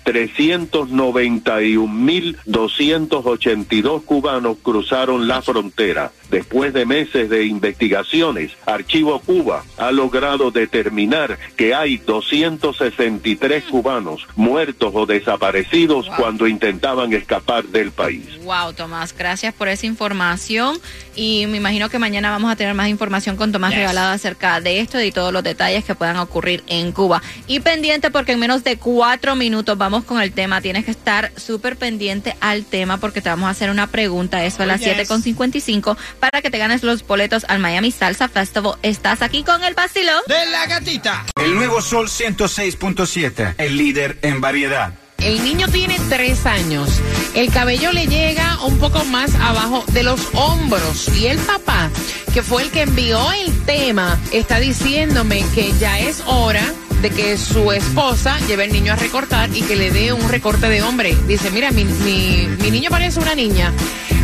391.282 1.12 4.04
cubanos 4.04 4.56
cruzaron 4.62 5.28
la 5.28 5.42
frontera. 5.42 6.12
Después 6.30 6.72
de 6.72 6.86
meses 6.86 7.28
de 7.30 7.44
investigaciones, 7.44 8.50
Archivo 8.66 9.20
Cuba 9.20 9.64
ha 9.78 9.92
logrado 9.92 10.50
determinar 10.50 11.38
que 11.56 11.72
hay 11.74 11.98
263 11.98 13.62
cubanos 13.64 14.26
muertos 14.34 14.90
o 14.94 15.04
desaparecidos 15.06 16.08
cuando 16.16 16.48
intentaban 16.48 17.12
escapar 17.12 17.66
del 17.66 17.92
país. 17.92 18.26
Wow, 18.42 18.72
Tomás, 18.72 19.14
gracias 19.16 19.54
por 19.54 19.68
esa 19.68 19.86
información 19.86 20.78
y 21.14 21.46
me 21.46 21.58
imagino 21.58 21.88
que 21.88 22.00
mañana 22.00 22.30
vamos 22.30 22.50
a 22.50 22.56
tener 22.56 22.74
más 22.74 22.88
información 22.88 23.36
con 23.36 23.52
Tomás 23.52 23.72
Regalado 23.74 24.12
acerca 24.12 24.60
de 24.60 24.80
esto 24.80 25.00
y 25.00 25.12
todos 25.12 25.32
los 25.32 25.44
detalles 25.44 25.84
que 25.84 25.94
puedan 25.94 26.16
ocurrir 26.16 26.64
en 26.66 26.90
Cuba. 26.92 27.22
Y 27.46 27.60
pendiente 27.60 28.10
porque 28.10 28.32
en 28.32 28.40
menos 28.40 28.64
de 28.64 28.78
cuatro 28.78 29.36
minutos 29.36 29.78
vamos 29.78 30.02
con 30.04 30.20
el 30.20 30.32
tema. 30.32 30.60
Tienes 30.60 30.84
que 30.84 30.90
estar 30.96 31.32
súper 31.36 31.76
pendiente 31.76 32.36
al 32.40 32.64
tema 32.64 32.98
porque 32.98 33.20
te 33.20 33.28
vamos 33.28 33.46
a 33.46 33.50
hacer 33.50 33.70
una 33.70 33.86
pregunta, 33.86 34.44
eso 34.44 34.62
a 34.62 34.66
las 34.66 34.80
Oh, 34.80 34.84
yes. 34.84 35.08
7.55 35.08 35.96
para 36.20 36.42
que 36.42 36.50
te 36.50 36.58
ganes 36.58 36.82
los 36.82 37.06
boletos 37.06 37.44
al 37.48 37.58
Miami 37.60 37.90
Salsa 37.92 38.28
Festival. 38.28 38.74
Estás 38.82 39.22
aquí 39.22 39.42
con 39.44 39.62
el 39.64 39.74
vacilón. 39.74 40.20
De 40.26 40.46
la 40.50 40.66
gatita. 40.66 41.24
El 41.42 41.54
nuevo 41.54 41.80
Sol 41.80 42.08
106.7, 42.08 43.54
el 43.58 43.76
líder 43.76 44.18
en 44.22 44.40
variedad. 44.40 44.92
El 45.18 45.42
niño 45.44 45.66
tiene 45.68 45.98
tres 46.10 46.44
años. 46.46 46.88
El 47.34 47.50
cabello 47.50 47.90
le 47.92 48.06
llega 48.06 48.62
un 48.64 48.78
poco 48.78 49.04
más 49.06 49.34
abajo 49.36 49.82
de 49.92 50.02
los 50.02 50.20
hombros. 50.34 51.08
Y 51.16 51.26
el 51.26 51.38
papá, 51.38 51.90
que 52.34 52.42
fue 52.42 52.64
el 52.64 52.70
que 52.70 52.82
envió 52.82 53.32
el 53.32 53.64
tema, 53.64 54.18
está 54.30 54.58
diciéndome 54.60 55.44
que 55.54 55.72
ya 55.80 55.98
es 56.00 56.22
hora 56.26 56.62
de 57.02 57.10
que 57.10 57.36
su 57.36 57.72
esposa 57.72 58.38
lleve 58.46 58.64
al 58.64 58.72
niño 58.72 58.92
a 58.92 58.96
recortar 58.96 59.54
y 59.54 59.62
que 59.62 59.76
le 59.76 59.90
dé 59.90 60.12
un 60.12 60.28
recorte 60.28 60.68
de 60.68 60.82
hombre. 60.82 61.16
Dice, 61.26 61.50
mira, 61.50 61.70
mi, 61.70 61.84
mi, 61.84 62.48
mi 62.60 62.70
niño 62.70 62.90
parece 62.90 63.20
una 63.20 63.34
niña. 63.34 63.72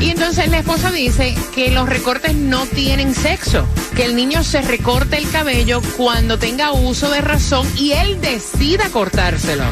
Y 0.00 0.10
entonces 0.10 0.48
la 0.48 0.58
esposa 0.58 0.90
dice 0.90 1.34
que 1.54 1.70
los 1.70 1.88
recortes 1.88 2.34
no 2.34 2.66
tienen 2.66 3.14
sexo, 3.14 3.66
que 3.94 4.04
el 4.04 4.16
niño 4.16 4.42
se 4.42 4.62
recorte 4.62 5.16
el 5.16 5.30
cabello 5.30 5.80
cuando 5.96 6.38
tenga 6.38 6.72
uso 6.72 7.10
de 7.10 7.20
razón 7.20 7.66
y 7.76 7.92
él 7.92 8.20
decida 8.20 8.88
cortárselo. 8.90 9.64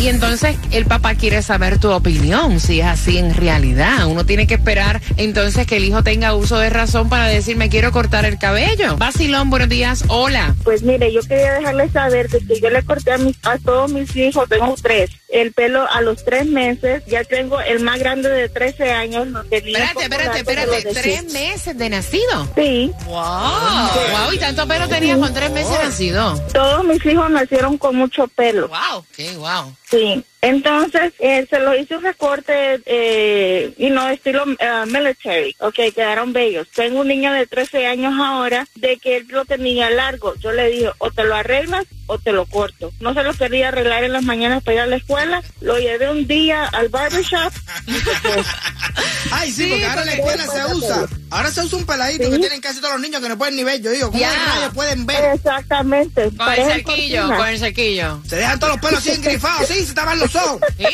Y 0.00 0.08
entonces 0.08 0.56
el 0.72 0.86
papá 0.86 1.14
quiere 1.14 1.42
saber 1.42 1.78
tu 1.78 1.90
opinión, 1.90 2.58
si 2.58 2.80
es 2.80 2.86
así 2.86 3.18
en 3.18 3.34
realidad. 3.34 4.06
Uno 4.06 4.26
tiene 4.26 4.46
que 4.46 4.54
esperar 4.54 5.00
entonces 5.16 5.66
que 5.66 5.76
el 5.76 5.84
hijo 5.84 6.02
tenga 6.02 6.34
uso 6.34 6.58
de 6.58 6.70
razón 6.70 7.08
para 7.08 7.26
decir 7.26 7.56
me 7.56 7.68
quiero 7.68 7.92
cortar 7.92 8.24
el 8.24 8.38
cabello. 8.38 8.96
Basilón, 8.96 9.50
buenos 9.50 9.68
días, 9.68 10.04
hola. 10.08 10.54
Pues 10.64 10.82
mire, 10.82 11.12
yo 11.12 11.20
quería 11.22 11.54
dejarles 11.54 11.92
saber 11.92 12.28
de 12.28 12.40
que 12.40 12.60
yo 12.60 12.70
le 12.70 12.82
corté 12.82 13.12
a, 13.12 13.18
mis, 13.18 13.36
a 13.44 13.58
todos 13.58 13.92
mis 13.92 14.14
hijos, 14.16 14.48
tengo 14.48 14.74
tres, 14.82 15.10
el 15.32 15.52
pelo 15.52 15.90
a 15.90 16.02
los 16.02 16.24
tres 16.24 16.46
meses, 16.46 17.02
ya 17.06 17.24
tengo 17.24 17.58
el 17.60 17.80
más 17.80 17.98
grande 17.98 18.28
de 18.28 18.48
13 18.50 18.92
años, 18.92 19.26
lo 19.28 19.42
tenía 19.44 19.78
Espérate, 19.84 20.02
espérate, 20.04 20.38
espérate, 20.38 20.94
tres 20.94 21.32
meses 21.32 21.76
de 21.76 21.88
nacido. 21.88 22.48
Sí, 22.54 22.92
Wow. 23.06 23.14
Wow, 23.14 24.32
y 24.32 24.38
tanto 24.38 24.68
pelo 24.68 24.88
tenías 24.88 25.18
con 25.18 25.32
tres 25.32 25.50
meses 25.50 25.72
de 25.72 25.84
nacido. 25.84 26.38
todos 26.52 26.84
mis 26.84 27.04
hijos 27.06 27.30
nacieron 27.30 27.78
con 27.78 27.96
mucho 27.96 28.28
pelo. 28.28 28.68
Wow. 28.68 29.04
qué 29.16 29.36
wow. 29.36 29.74
Sí, 29.90 30.22
entonces 30.42 31.12
eh, 31.20 31.46
se 31.48 31.60
lo 31.60 31.76
hice 31.76 31.96
un 31.96 32.02
recorte 32.02 32.82
eh, 32.84 33.72
y 33.78 33.90
no 33.90 34.08
estilo 34.08 34.44
eh, 34.58 34.84
military, 34.86 35.54
ok, 35.60 35.94
quedaron 35.94 36.32
bellos. 36.32 36.66
Tengo 36.74 37.00
un 37.00 37.08
niño 37.08 37.32
de 37.32 37.46
13 37.46 37.86
años 37.86 38.12
ahora 38.18 38.66
de 38.74 38.96
que 38.96 39.18
él 39.18 39.26
lo 39.28 39.44
tenía 39.44 39.88
largo. 39.90 40.34
Yo 40.40 40.50
le 40.50 40.68
dije, 40.68 40.90
o 40.98 41.12
te 41.12 41.22
lo 41.22 41.36
arreglas 41.36 41.86
o 42.06 42.18
te 42.18 42.32
lo 42.32 42.46
corto. 42.46 42.92
No 42.98 43.14
se 43.14 43.22
lo 43.22 43.32
quería 43.34 43.68
arreglar 43.68 44.02
en 44.02 44.12
las 44.12 44.24
mañanas 44.24 44.64
para 44.64 44.74
ir 44.74 44.80
a 44.80 44.86
la 44.86 44.96
escuela. 44.96 45.42
Lo 45.60 45.78
llevé 45.78 46.10
un 46.10 46.26
día 46.26 46.64
al 46.64 46.88
barbershop. 46.88 47.52
Ay, 49.30 49.52
sí, 49.52 49.68
porque 49.68 49.86
ahora 49.86 50.04
la 50.04 50.12
escuela 50.14 50.46
se 50.46 50.74
usa. 50.74 51.08
Ahora 51.32 51.50
se 51.50 51.62
usa 51.62 51.78
un 51.78 51.86
peladito 51.86 52.30
que 52.30 52.38
tienen 52.38 52.60
casi 52.60 52.78
todos 52.80 52.92
los 52.92 53.00
niños 53.00 53.22
que 53.22 53.28
no 53.30 53.38
pueden 53.38 53.56
ni 53.56 53.64
ver. 53.64 53.80
Yo 53.80 53.90
digo, 53.90 54.08
¿cómo 54.08 54.20
Ya. 54.20 54.30
rayos 54.54 54.74
pueden 54.74 55.06
ver? 55.06 55.24
Exactamente. 55.34 56.30
Con 56.36 56.52
el 56.52 56.64
cerquillo, 56.64 57.26
con 57.36 57.48
el 57.48 57.58
cerquillo. 57.58 58.18
Se 58.28 58.36
dejan 58.36 58.58
todos 58.60 58.74
los 58.74 58.82
pelos 58.82 59.00
así 59.00 59.10
engrifados, 59.12 59.66
sí, 59.66 59.82
se 59.84 59.94
tapan 59.94 60.18
los 60.18 60.34
ojos. 60.36 60.60
Sí, 60.76 60.86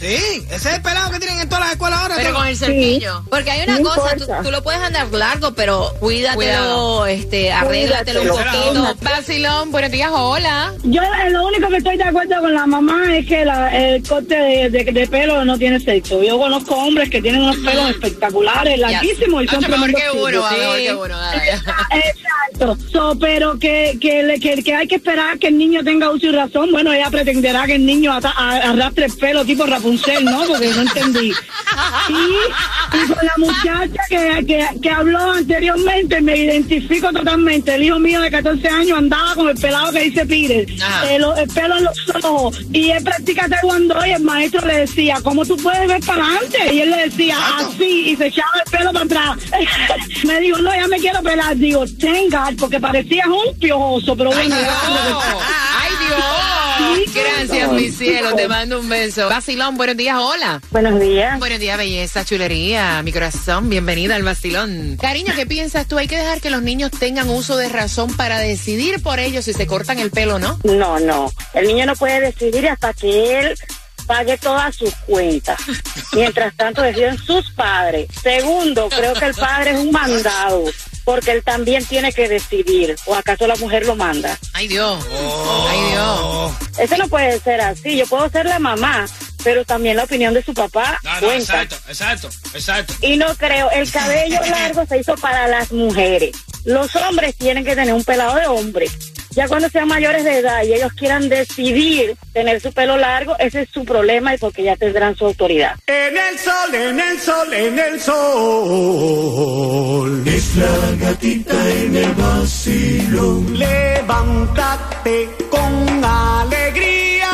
Sí, 0.00 0.16
ese 0.50 0.54
es 0.56 0.66
el 0.76 0.82
pelado 0.82 1.10
que 1.10 1.18
tienen 1.18 1.40
en 1.40 1.48
todas 1.48 1.64
las 1.64 1.72
escuelas 1.72 2.00
ahora. 2.00 2.14
pero 2.16 2.28
todo. 2.30 2.38
con 2.38 2.46
el 2.48 2.56
cerquillo. 2.56 3.22
Porque 3.30 3.50
hay 3.50 3.62
una 3.68 3.78
No 3.80 3.90
cosa, 3.94 4.16
tú, 4.42 4.50
lo 4.50 4.62
puedes 4.62 4.80
andar 4.80 5.08
largo, 5.12 5.52
pero 5.54 5.92
cuídatelo, 6.00 6.36
Cuidado. 6.36 7.06
este, 7.06 7.52
arréglatelo 7.52 8.22
un 8.22 8.28
poquito. 8.28 8.96
Basilón, 9.02 9.70
buenos 9.72 9.90
días, 9.90 10.10
hola. 10.12 10.72
Yo 10.84 11.02
eh, 11.02 11.30
lo 11.30 11.46
único 11.46 11.68
que 11.68 11.76
estoy 11.76 11.96
de 11.98 12.04
acuerdo 12.04 12.40
con 12.40 12.54
la 12.54 12.66
mamá 12.66 13.16
es 13.18 13.26
que 13.26 13.44
la- 13.44 13.76
el 13.76 14.02
corte 14.08 14.34
de, 14.36 14.70
de- 14.70 14.84
de 14.92 15.06
pelo 15.06 15.44
no 15.44 15.58
tiene 15.58 15.78
sexo. 15.80 16.22
Yo 16.22 16.38
conozco 16.38 16.74
hombres 16.76 17.10
que 17.10 17.20
tienen 17.20 17.42
unos 17.42 17.56
pelos 17.58 17.90
espectaculares, 17.90 18.78
larguísimos 18.78 19.44
y 19.44 19.48
son 19.48 19.62
mejor 19.86 20.00
que 20.00 20.18
uno, 20.18 20.50
mejor 20.50 20.76
Sí. 20.78 20.84
que 20.84 20.94
uno. 20.94 21.16
Exacto. 21.92 22.78
So, 22.92 23.18
pero 23.18 23.58
que, 23.58 23.98
que, 24.00 24.38
que, 24.40 24.62
que 24.62 24.74
hay 24.74 24.86
que 24.86 24.96
esperar 24.96 25.38
que 25.38 25.48
el 25.48 25.58
niño 25.58 25.82
tenga 25.82 26.10
uso 26.10 26.26
y 26.26 26.32
razón. 26.32 26.70
Bueno, 26.70 26.92
ella 26.92 27.10
pretenderá 27.10 27.66
que 27.66 27.74
el 27.76 27.86
niño 27.86 28.12
arrastre 28.12 29.06
el 29.06 29.12
pelo 29.16 29.44
tipo 29.44 29.64
Rapunzel, 29.66 30.24
¿no? 30.24 30.44
Porque 30.44 30.68
no 30.68 30.82
entendí. 30.82 31.32
Y, 32.08 32.96
y 32.96 33.06
con 33.08 33.18
la 33.26 33.34
muchacha 33.38 34.02
que, 34.08 34.44
que, 34.46 34.66
que 34.80 34.90
habló 34.90 35.32
anteriormente, 35.32 36.20
me 36.20 36.36
identifico 36.36 37.12
totalmente. 37.12 37.74
El 37.74 37.84
hijo 37.84 37.98
mío 37.98 38.20
de 38.20 38.30
14 38.30 38.68
años 38.68 38.98
andaba 38.98 39.34
con 39.34 39.48
el 39.48 39.56
pelado 39.56 39.92
que 39.92 40.00
dice 40.02 40.20
el, 40.22 41.24
el 41.38 41.48
pelo 41.54 41.76
en 41.78 41.84
los 41.84 41.96
ojos. 42.22 42.60
Y 42.72 42.90
él 42.90 43.02
practica 43.02 43.48
taekwondo 43.48 44.04
y 44.06 44.10
el 44.12 44.22
maestro 44.22 44.66
le 44.66 44.78
decía, 44.78 45.18
¿cómo 45.22 45.44
tú 45.44 45.56
puedes 45.56 45.88
ver 45.88 46.00
para 46.04 46.24
adelante? 46.26 46.74
Y 46.74 46.80
él 46.80 46.90
le 46.90 46.96
decía, 47.08 47.36
así, 47.58 48.10
y 48.10 48.16
se 48.16 48.26
echaba 48.26 48.50
el 48.64 48.70
pelo 48.70 48.92
para 48.92 49.04
atrás. 49.04 49.36
me 50.24 50.40
dijo, 50.40 50.58
no, 50.58 50.74
ya 50.74 50.86
me 50.88 50.98
quiero 50.98 51.22
pelar. 51.22 51.56
Digo, 51.56 51.84
tenga, 51.98 52.50
porque 52.58 52.80
parecía 52.80 53.24
un 53.26 53.58
piojoso, 53.58 54.16
pero 54.16 54.30
¡Ay, 54.32 54.48
bueno. 54.48 54.68
¡Ay, 55.80 55.90
Dios! 56.06 56.52
Gracias, 57.14 57.72
mi 57.72 57.90
cielo. 57.90 58.34
Te 58.34 58.48
mando 58.48 58.80
un 58.80 58.88
beso. 58.88 59.28
Basilón, 59.28 59.76
buenos 59.76 59.96
días, 59.96 60.16
hola. 60.18 60.60
Buenos 60.70 60.98
días. 61.00 61.38
Buenos 61.38 61.58
días, 61.58 61.76
belleza, 61.76 62.24
chulería, 62.24 63.02
mi 63.02 63.12
corazón. 63.12 63.68
Bienvenida 63.68 64.16
al 64.16 64.22
Basilón. 64.22 64.96
Cariño, 65.00 65.32
¿qué 65.34 65.46
piensas 65.46 65.86
tú? 65.86 65.98
Hay 65.98 66.08
que 66.08 66.16
dejar 66.16 66.40
que 66.40 66.50
los 66.50 66.62
niños 66.62 66.90
tengan 66.90 67.28
uso 67.28 67.56
de 67.56 67.68
razón 67.68 68.14
para 68.14 68.38
decidir 68.38 69.02
por 69.02 69.18
ellos 69.18 69.44
si 69.44 69.52
se 69.52 69.66
cortan 69.66 69.98
el 69.98 70.10
pelo 70.10 70.36
o 70.36 70.38
no. 70.38 70.58
No, 70.64 70.98
no. 71.00 71.30
El 71.54 71.66
niño 71.66 71.86
no 71.86 71.94
puede 71.96 72.20
decidir 72.20 72.68
hasta 72.68 72.92
que 72.94 73.40
él 73.40 73.54
pague 74.12 74.36
todas 74.36 74.76
sus 74.76 74.94
cuentas. 75.06 75.58
Mientras 76.12 76.54
tanto, 76.54 76.82
deciden 76.82 77.16
sus 77.16 77.50
padres. 77.52 78.08
Segundo, 78.22 78.90
creo 78.90 79.14
que 79.14 79.24
el 79.24 79.34
padre 79.34 79.70
es 79.70 79.78
un 79.78 79.90
mandado, 79.90 80.64
porque 81.02 81.32
él 81.32 81.42
también 81.42 81.82
tiene 81.86 82.12
que 82.12 82.28
decidir. 82.28 82.94
¿O 83.06 83.14
acaso 83.14 83.46
la 83.46 83.56
mujer 83.56 83.86
lo 83.86 83.96
manda? 83.96 84.38
Ay, 84.52 84.68
Dios. 84.68 85.02
Ay, 85.70 85.80
Dios. 85.92 86.52
Eso 86.78 86.96
no 86.98 87.08
puede 87.08 87.40
ser 87.40 87.62
así. 87.62 87.96
Yo 87.96 88.06
puedo 88.06 88.28
ser 88.28 88.44
la 88.44 88.58
mamá, 88.58 89.06
pero 89.42 89.64
también 89.64 89.96
la 89.96 90.04
opinión 90.04 90.34
de 90.34 90.42
su 90.42 90.52
papá 90.52 90.98
No, 91.02 91.14
no, 91.14 91.26
cuenta. 91.28 91.62
exacto, 91.62 91.76
exacto, 91.88 92.28
exacto. 92.52 92.94
Y 93.00 93.16
no 93.16 93.34
creo, 93.36 93.70
el 93.70 93.90
cabello 93.90 94.40
largo 94.50 94.84
se 94.84 94.98
hizo 94.98 95.14
para 95.14 95.48
las 95.48 95.72
mujeres. 95.72 96.36
Los 96.66 96.94
hombres 96.96 97.34
tienen 97.36 97.64
que 97.64 97.74
tener 97.74 97.94
un 97.94 98.04
pelado 98.04 98.34
de 98.36 98.46
hombre. 98.46 98.86
Ya 99.34 99.48
cuando 99.48 99.68
sean 99.68 99.88
mayores 99.88 100.24
de 100.24 100.38
edad 100.38 100.62
y 100.62 100.74
ellos 100.74 100.92
quieran 100.92 101.28
decidir 101.28 102.16
tener 102.32 102.60
su 102.60 102.72
pelo 102.72 102.96
largo, 102.98 103.34
ese 103.38 103.62
es 103.62 103.70
su 103.70 103.84
problema 103.84 104.34
y 104.34 104.38
porque 104.38 104.62
ya 104.62 104.76
tendrán 104.76 105.16
su 105.16 105.24
autoridad. 105.26 105.76
En 105.86 106.16
el 106.16 106.38
sol, 106.38 106.74
en 106.74 107.00
el 107.00 107.18
sol, 107.18 107.52
en 107.54 107.78
el 107.78 108.00
sol. 108.00 108.22
Es 110.26 110.56
la 110.56 111.06
gatita 111.06 111.70
en 111.70 111.96
el 111.96 112.12
vacilón. 112.14 113.58
Levántate 113.58 115.28
con 115.50 116.04
alegría. 116.04 117.30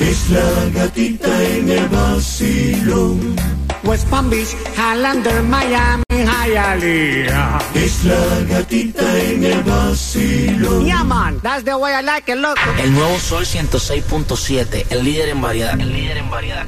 Es 0.00 0.30
la 0.30 0.70
gatita 0.74 1.44
en 1.44 1.68
el 1.70 1.88
vacilón. 1.88 3.57
West 3.88 4.06
Palm 4.10 4.28
Beach, 4.28 4.54
Highlander, 4.76 5.42
Miami, 5.44 6.04
Hialeah. 6.10 7.58
Es 7.74 8.04
la 8.04 8.40
gatita 8.46 9.18
en 9.18 9.42
el 9.42 9.62
vacilón. 9.62 10.84
Yeah, 10.84 11.04
man, 11.04 11.40
that's 11.40 11.64
the 11.64 11.74
way 11.74 11.94
I 11.94 12.02
like 12.02 12.30
it, 12.30 12.36
loco. 12.36 12.60
El 12.78 12.92
nuevo 12.92 13.18
Sol 13.18 13.46
106.7, 13.46 14.84
el 14.90 15.04
líder 15.04 15.30
en 15.30 15.40
variedad. 15.40 15.80
El 15.80 15.90
líder 15.90 16.18
en 16.18 16.28
variedad. 16.28 16.66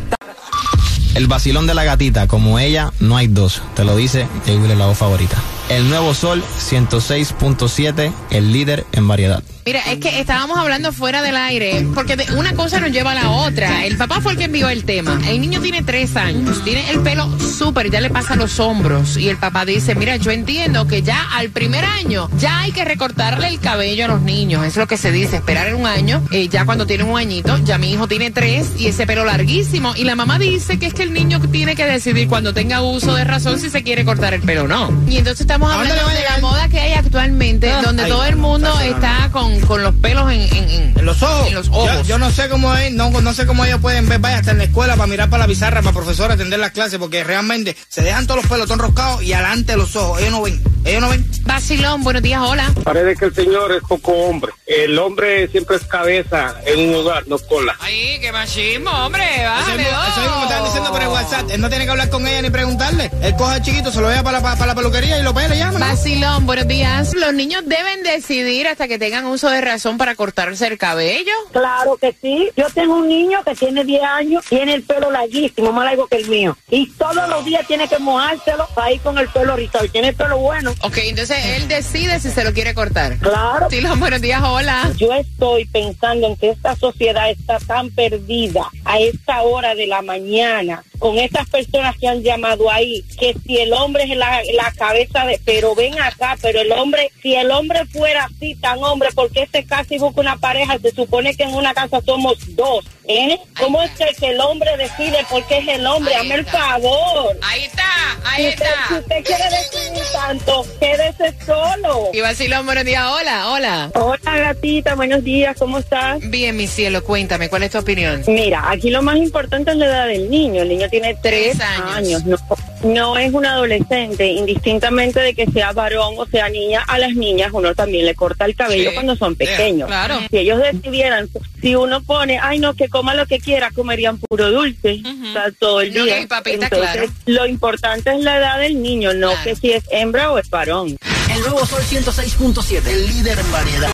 El 1.14 1.26
vacilón 1.26 1.66
de 1.66 1.74
la 1.74 1.84
gatita, 1.84 2.26
como 2.26 2.58
ella, 2.58 2.90
no 3.00 3.18
hay 3.18 3.26
dos. 3.26 3.60
Te 3.74 3.84
lo 3.84 3.96
dice 3.96 4.26
Edwin, 4.46 4.78
la 4.78 4.86
voz 4.86 4.96
favorita. 4.96 5.36
El 5.70 5.88
nuevo 5.88 6.14
Sol 6.14 6.42
106.7, 6.58 8.12
el 8.30 8.52
líder 8.52 8.84
en 8.90 9.06
variedad. 9.06 9.40
Mira, 9.64 9.80
es 9.92 9.98
que 10.00 10.18
estábamos 10.18 10.58
hablando 10.58 10.90
fuera 10.90 11.22
del 11.22 11.36
aire, 11.36 11.86
porque 11.94 12.16
una 12.36 12.54
cosa 12.54 12.80
nos 12.80 12.90
lleva 12.90 13.12
a 13.12 13.14
la 13.14 13.30
otra. 13.30 13.84
El 13.84 13.96
papá 13.96 14.20
fue 14.20 14.32
el 14.32 14.38
que 14.38 14.44
envió 14.44 14.68
el 14.68 14.84
tema. 14.84 15.20
El 15.28 15.40
niño 15.40 15.60
tiene 15.60 15.82
tres 15.82 16.16
años, 16.16 16.64
tiene 16.64 16.90
el 16.90 17.00
pelo 17.00 17.28
súper, 17.38 17.88
ya 17.88 18.00
le 18.00 18.10
pasa 18.10 18.34
los 18.34 18.58
hombros. 18.58 19.16
Y 19.16 19.28
el 19.28 19.36
papá 19.36 19.64
dice, 19.64 19.94
mira, 19.94 20.16
yo 20.16 20.32
entiendo 20.32 20.88
que 20.88 21.02
ya 21.02 21.28
al 21.34 21.50
primer 21.50 21.84
año 21.84 22.28
ya 22.36 22.60
hay 22.60 22.72
que 22.72 22.84
recortarle 22.84 23.46
el 23.46 23.60
cabello 23.60 24.06
a 24.06 24.08
los 24.08 24.22
niños. 24.22 24.64
Es 24.66 24.76
lo 24.76 24.88
que 24.88 24.96
se 24.96 25.12
dice, 25.12 25.36
esperar 25.36 25.72
un 25.76 25.86
año. 25.86 26.20
eh, 26.32 26.48
ya 26.48 26.64
cuando 26.64 26.84
tiene 26.86 27.04
un 27.04 27.16
añito, 27.16 27.56
ya 27.58 27.78
mi 27.78 27.92
hijo 27.92 28.08
tiene 28.08 28.32
tres 28.32 28.72
y 28.76 28.88
ese 28.88 29.06
pelo 29.06 29.24
larguísimo. 29.24 29.94
Y 29.94 30.02
la 30.02 30.16
mamá 30.16 30.40
dice 30.40 30.80
que 30.80 30.86
es 30.86 30.94
que 30.94 31.04
el 31.04 31.12
niño 31.12 31.38
tiene 31.52 31.76
que 31.76 31.84
decidir 31.84 32.26
cuando 32.28 32.52
tenga 32.54 32.82
uso 32.82 33.14
de 33.14 33.22
razón 33.24 33.60
si 33.60 33.70
se 33.70 33.84
quiere 33.84 34.04
cortar 34.04 34.34
el 34.34 34.40
pelo 34.40 34.64
o 34.64 34.68
no. 34.68 34.90
Y 35.06 35.18
entonces 35.18 35.42
estamos 35.42 35.59
¿A 35.68 35.76
dónde 35.76 35.90
hablando 35.92 36.10
de 36.14 36.22
la 36.24 36.38
moda 36.38 36.68
que 36.68 36.80
hay 36.80 36.92
actualmente, 36.92 37.70
Ah, 37.70 37.82
donde 37.82 38.04
ay, 38.04 38.10
todo 38.10 38.24
el 38.24 38.36
mundo 38.36 38.80
está 38.80 39.28
con, 39.32 39.60
con 39.60 39.82
los 39.82 39.94
pelos 39.96 40.30
en, 40.32 40.40
en- 40.40 40.70
en- 40.70 40.98
En 40.98 41.04
los 41.06 41.22
ojos. 41.22 41.48
En 41.48 41.54
los 41.54 41.68
ojos. 41.68 41.90
Yo, 41.92 42.02
yo 42.04 42.18
no 42.18 42.30
sé 42.30 42.48
cómo 42.48 42.74
es, 42.74 42.92
no, 42.92 43.10
no 43.10 43.34
sé 43.34 43.46
cómo 43.46 43.64
ellos 43.64 43.80
pueden 43.80 44.08
ver, 44.08 44.18
vaya 44.20 44.38
hasta 44.38 44.50
en 44.52 44.58
la 44.58 44.64
escuela 44.64 44.96
para 44.96 45.06
mirar 45.06 45.28
para 45.30 45.44
la 45.44 45.48
pizarra, 45.48 45.80
para 45.82 45.92
profesor 45.94 46.30
atender 46.30 46.58
las 46.58 46.70
clases, 46.72 46.98
porque 46.98 47.24
realmente 47.24 47.76
se 47.88 48.02
dejan 48.02 48.26
todos 48.26 48.42
los 48.42 48.50
pelos 48.50 48.66
todo 48.66 48.74
enroscados 48.74 49.22
y 49.22 49.32
adelante 49.32 49.76
los 49.76 49.94
ojos. 49.96 50.20
Ellos 50.20 50.32
no 50.32 50.42
ven, 50.42 50.62
ellos 50.84 51.00
no 51.02 51.08
ven. 51.10 51.26
Vacilón, 51.44 52.02
buenos 52.04 52.22
días, 52.22 52.40
hola. 52.42 52.70
Parece 52.84 53.16
que 53.18 53.24
el 53.26 53.34
señor 53.34 53.72
es 53.72 53.82
poco 53.82 54.12
hombre. 54.12 54.52
El 54.66 54.96
hombre 54.98 55.48
siempre 55.48 55.76
es 55.76 55.84
cabeza 55.84 56.54
en 56.64 56.88
un 56.88 56.94
hogar, 56.94 57.26
no 57.26 57.38
cola. 57.38 57.76
Ay, 57.80 58.18
qué 58.20 58.30
machismo, 58.30 58.90
hombre, 58.90 59.24
Eso 59.34 59.44
bájale 59.44 59.76
mismo, 59.82 59.98
eso 60.08 60.20
mismo 60.20 60.36
me 60.36 60.42
estaban 60.44 60.58
dos. 60.58 60.64
diciendo 60.68 60.92
por 60.92 61.02
el 61.02 61.08
WhatsApp. 61.08 61.50
Él 61.50 61.60
no 61.60 61.68
tiene 61.68 61.84
que 61.86 61.90
hablar 61.90 62.08
con 62.10 62.26
ella 62.26 62.42
ni 62.42 62.50
preguntarle. 62.50 63.10
Él 63.22 63.34
coge 63.36 63.54
al 63.54 63.62
chiquito, 63.62 63.90
se 63.90 64.00
lo 64.00 64.08
lleva 64.08 64.22
para 64.22 64.38
la, 64.40 64.42
para 64.54 64.66
la 64.66 64.74
peluquería 64.76 65.18
y 65.18 65.22
lo 65.24 65.34
pela 65.34 65.54
y 65.54 65.58
llama. 65.58 65.78
¿no? 65.80 65.86
Vacilón, 65.86 66.46
buenos 66.46 66.68
días. 66.68 67.14
Los 67.14 67.34
niños 67.34 67.62
deben 67.66 68.02
decidir 68.04 68.68
hasta 68.68 68.86
que 68.86 68.98
tengan 68.98 69.26
uso 69.26 69.50
de 69.50 69.60
razón 69.60 69.98
para 69.98 70.14
cortarse 70.14 70.66
el 70.68 70.78
cabello. 70.78 71.32
Claro 71.52 71.96
que 71.96 72.14
sí. 72.22 72.48
Yo 72.56 72.66
tengo 72.72 72.94
un 72.96 73.08
niño 73.08 73.42
que 73.44 73.54
tiene 73.56 73.84
10 73.84 74.02
años, 74.04 74.44
tiene 74.48 74.74
el 74.74 74.82
pelo 74.84 75.10
larguísimo, 75.10 75.72
más 75.72 75.84
largo 75.86 76.06
que 76.06 76.16
el 76.16 76.28
mío. 76.28 76.56
Y 76.70 76.86
todos 76.92 77.28
los 77.28 77.44
días 77.44 77.66
tiene 77.66 77.88
que 77.88 77.98
mojárselo 77.98 78.68
para 78.74 78.92
ir 78.92 79.00
con 79.00 79.18
el 79.18 79.28
pelo 79.28 79.56
rizado. 79.56 79.84
Y 79.84 79.88
tiene 79.88 80.08
el 80.10 80.14
pelo 80.14 80.38
bueno. 80.38 80.69
Ok, 80.82 80.98
entonces 80.98 81.36
él 81.56 81.68
decide 81.68 82.20
si 82.20 82.30
se 82.30 82.44
lo 82.44 82.52
quiere 82.52 82.74
cortar. 82.74 83.18
Claro. 83.18 83.60
Vacilón, 83.66 84.00
buenos 84.00 84.20
días, 84.20 84.42
hola. 84.42 84.90
Yo 84.96 85.12
estoy 85.14 85.64
pensando 85.66 86.26
en 86.26 86.36
que 86.36 86.50
esta 86.50 86.74
sociedad 86.76 87.30
está 87.30 87.58
tan 87.58 87.90
perdida 87.90 88.68
a 88.84 88.98
esta 88.98 89.42
hora 89.42 89.74
de 89.74 89.86
la 89.86 90.02
mañana 90.02 90.82
con 90.98 91.18
estas 91.18 91.48
personas 91.48 91.96
que 91.96 92.06
han 92.06 92.22
llamado 92.22 92.70
ahí, 92.70 93.02
que 93.18 93.34
si 93.46 93.56
el 93.56 93.72
hombre 93.72 94.04
es 94.04 94.16
la, 94.16 94.42
la 94.54 94.70
cabeza 94.72 95.24
de, 95.24 95.40
pero 95.46 95.74
ven 95.74 95.98
acá, 95.98 96.36
pero 96.42 96.60
el 96.60 96.70
hombre, 96.72 97.10
si 97.22 97.34
el 97.34 97.50
hombre 97.50 97.86
fuera 97.86 98.24
así 98.24 98.54
tan 98.56 98.82
hombre, 98.84 99.08
porque 99.14 99.42
este 99.44 99.64
casi 99.64 99.96
busca 99.98 100.20
una 100.20 100.36
pareja? 100.36 100.78
Se 100.78 100.90
supone 100.90 101.34
que 101.34 101.44
en 101.44 101.54
una 101.54 101.72
casa 101.72 102.02
somos 102.04 102.36
dos, 102.54 102.84
¿eh? 103.08 103.38
¿Cómo 103.58 103.82
es 103.82 103.90
que, 103.92 104.26
el 104.26 104.40
hombre 104.40 104.76
decide 104.76 105.24
porque 105.30 105.58
es 105.58 105.68
el 105.68 105.86
hombre? 105.86 106.14
Ahí 106.14 106.20
Hazme 106.20 106.34
el 106.34 106.40
está. 106.42 106.58
favor. 106.58 107.36
Ahí 107.42 107.64
está, 107.64 108.20
ahí 108.24 108.42
Si 108.42 108.48
usted, 108.50 108.66
si 108.66 108.70
está. 108.94 108.98
usted 109.00 109.24
quiere 109.24 109.44
decidir 109.44 110.04
tanto, 110.12 110.59
quédese 110.78 111.34
solo. 111.44 112.10
Y 112.12 112.20
Vacilón, 112.20 112.66
buenos 112.66 112.84
días, 112.84 113.04
hola, 113.10 113.50
hola. 113.50 113.90
Hola 113.94 114.36
gatita, 114.38 114.94
buenos 114.94 115.22
días, 115.24 115.56
¿cómo 115.58 115.78
estás? 115.78 116.18
Bien, 116.30 116.56
mi 116.56 116.66
cielo, 116.66 117.02
cuéntame, 117.04 117.48
¿cuál 117.48 117.62
es 117.64 117.70
tu 117.72 117.78
opinión? 117.78 118.22
Mira, 118.26 118.70
aquí 118.70 118.90
lo 118.90 119.02
más 119.02 119.16
importante 119.16 119.70
es 119.72 119.76
la 119.76 119.86
edad 119.86 120.06
del 120.06 120.30
niño. 120.30 120.62
El 120.62 120.68
niño 120.68 120.88
tiene 120.88 121.16
tres, 121.22 121.56
Tres 121.56 121.60
años. 121.60 122.22
años. 122.22 122.24
No, 122.26 122.36
no 122.82 123.18
es 123.18 123.32
un 123.32 123.44
adolescente, 123.46 124.26
indistintamente 124.28 125.20
de 125.20 125.34
que 125.34 125.46
sea 125.46 125.72
varón 125.72 126.14
o 126.16 126.26
sea 126.26 126.48
niña. 126.48 126.82
A 126.88 126.98
las 126.98 127.14
niñas 127.14 127.50
uno 127.52 127.74
también 127.74 128.06
le 128.06 128.14
corta 128.14 128.44
el 128.46 128.54
cabello 128.56 128.90
Sí. 128.90 128.94
cuando 128.94 129.16
son 129.16 129.34
pequeños. 129.36 129.86
claro. 129.88 130.18
Si 130.30 130.38
ellos 130.38 130.58
decidieran, 130.60 131.28
si 131.60 131.74
uno 131.74 132.02
pone, 132.02 132.38
ay 132.40 132.58
no, 132.58 132.74
que 132.74 132.88
coma 132.88 133.14
lo 133.14 133.26
que 133.26 133.38
quiera, 133.38 133.70
comerían 133.70 134.18
puro 134.18 134.50
dulce 134.50 135.00
o 135.04 135.32
sea, 135.32 135.50
todo 135.58 135.80
el 135.80 135.92
día. 135.92 136.20
y 136.20 136.26
papita, 136.26 136.64
Entonces, 136.66 136.90
claro. 136.92 137.12
lo 137.26 137.46
importante 137.46 138.10
es 138.14 138.20
la 138.20 138.38
edad 138.38 138.58
del 138.58 138.82
niño, 138.82 139.12
no 139.14 139.28
Claro. 139.30 139.44
que 139.44 139.56
si 139.56 139.72
es 139.72 139.84
hembra 139.90 140.32
o 140.32 140.38
es 140.38 140.48
varón. 140.50 140.96
El 141.32 141.40
nuevo 141.42 141.64
Sol 141.66 141.82
106.7, 141.82 142.86
el 142.90 143.06
líder 143.06 143.38
en 143.38 143.52
variedad. 143.52 143.92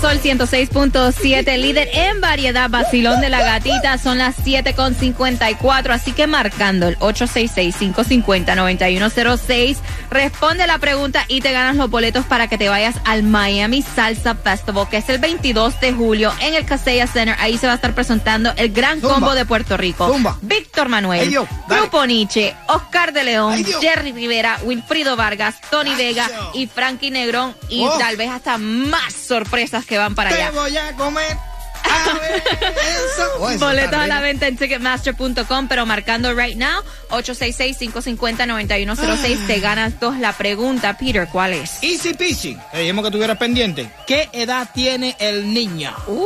Sol 0.00 0.20
106.7, 0.22 1.58
líder 1.58 1.88
en 1.92 2.20
variedad, 2.20 2.70
vacilón 2.70 3.20
de 3.20 3.30
la 3.30 3.42
gatita, 3.42 3.98
son 3.98 4.18
las 4.18 4.36
7.54, 4.44 5.90
así 5.90 6.12
que 6.12 6.28
marcando 6.28 6.86
el 6.86 6.96
866-550-9106, 7.00 9.76
responde 10.08 10.68
la 10.68 10.78
pregunta 10.78 11.24
y 11.26 11.40
te 11.40 11.50
ganas 11.50 11.74
los 11.74 11.90
boletos 11.90 12.24
para 12.26 12.46
que 12.46 12.56
te 12.56 12.68
vayas 12.68 12.94
al 13.04 13.24
Miami 13.24 13.82
Salsa 13.82 14.36
Festival, 14.36 14.88
que 14.88 14.98
es 14.98 15.08
el 15.08 15.18
22 15.18 15.80
de 15.80 15.92
julio 15.92 16.32
en 16.42 16.54
el 16.54 16.64
Casella 16.64 17.08
Center. 17.08 17.34
Ahí 17.40 17.58
se 17.58 17.66
va 17.66 17.72
a 17.72 17.76
estar 17.76 17.92
presentando 17.94 18.52
el 18.56 18.70
gran 18.72 19.00
Zumba. 19.00 19.14
combo 19.14 19.34
de 19.34 19.46
Puerto 19.46 19.76
Rico. 19.76 20.06
Zumba. 20.06 20.38
Víctor 20.42 20.88
Manuel, 20.88 21.22
Ay, 21.22 21.28
Dios, 21.28 21.48
dale. 21.66 21.80
Grupo 21.82 22.06
Nietzsche, 22.06 22.54
Oscar 22.68 23.12
de 23.12 23.24
León, 23.24 23.54
Ay. 23.54 23.66
Jerry 23.80 24.12
Rivera, 24.12 24.60
Wilfrido 24.62 25.16
Vargas, 25.16 25.56
Tony 25.72 25.90
Ay, 25.90 25.96
Vega 25.96 26.30
y 26.54 26.68
Frankie 26.68 27.10
Negrón 27.10 27.56
y 27.68 27.84
Oh. 27.84 27.98
tal 27.98 28.16
vez 28.16 28.30
hasta 28.30 28.58
más 28.58 29.12
sorpresas 29.12 29.86
que 29.88 29.98
van 29.98 30.14
para 30.14 30.30
Te 30.30 30.36
allá. 30.42 30.50
voy 30.52 30.76
a 30.76 30.92
comer. 30.92 31.36
A 31.84 32.12
ver, 32.18 32.42
eso. 32.60 33.38
Boletos 33.58 33.98
a 33.98 34.06
la 34.06 34.20
venta 34.20 34.46
en 34.46 34.56
Ticketmaster.com, 34.56 35.68
pero 35.68 35.84
marcando 35.86 36.34
right 36.34 36.56
now 36.56 36.82
866-550-9106 37.10 39.46
te 39.46 39.60
ganas 39.60 39.98
dos. 40.00 40.18
La 40.18 40.32
pregunta, 40.32 40.96
Peter, 40.98 41.28
¿cuál 41.30 41.52
es? 41.54 41.78
Easy 41.82 42.14
peasy. 42.14 42.56
Te 42.72 42.78
dijimos 42.80 43.04
que 43.04 43.10
tuvieras 43.10 43.36
pendiente. 43.38 43.90
¿Qué 44.06 44.28
edad 44.32 44.68
tiene 44.74 45.16
el 45.18 45.52
niño? 45.54 45.94
Uh, 46.06 46.24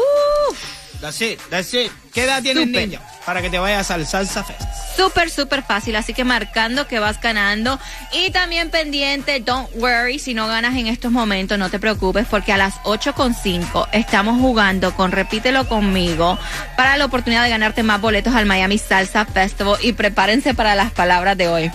That's 1.00 1.20
it, 1.20 1.40
that's 1.50 1.74
it. 1.74 1.90
¿Qué 2.12 2.24
edad 2.24 2.42
tiene 2.42 2.62
el 2.62 2.72
niño? 2.72 3.00
Para 3.24 3.40
que 3.40 3.48
te 3.50 3.58
vayas 3.58 3.90
al 3.90 4.06
Salsa 4.06 4.42
Fest. 4.44 4.60
súper, 4.96 5.30
súper 5.30 5.62
fácil, 5.62 5.96
así 5.96 6.12
que 6.12 6.24
marcando 6.24 6.86
que 6.86 6.98
vas 6.98 7.20
ganando. 7.20 7.78
Y 8.12 8.30
también 8.30 8.68
pendiente, 8.70 9.40
don't 9.40 9.68
worry, 9.76 10.18
si 10.18 10.34
no 10.34 10.46
ganas 10.48 10.74
en 10.76 10.88
estos 10.88 11.10
momentos, 11.12 11.58
no 11.58 11.70
te 11.70 11.78
preocupes, 11.78 12.26
porque 12.28 12.52
a 12.52 12.56
las 12.58 12.74
8.5 12.82 13.88
estamos 13.92 14.38
jugando 14.40 14.94
con 14.94 15.12
Repítelo 15.12 15.66
conmigo 15.68 16.38
para 16.76 16.96
la 16.96 17.04
oportunidad 17.06 17.44
de 17.44 17.50
ganarte 17.50 17.82
más 17.82 18.00
boletos 18.00 18.34
al 18.34 18.44
Miami 18.46 18.76
Salsa 18.78 19.24
Festival. 19.24 19.78
Y 19.82 19.92
prepárense 19.92 20.52
para 20.52 20.74
las 20.74 20.90
palabras 20.92 21.38
de 21.38 21.48
hoy, 21.48 21.70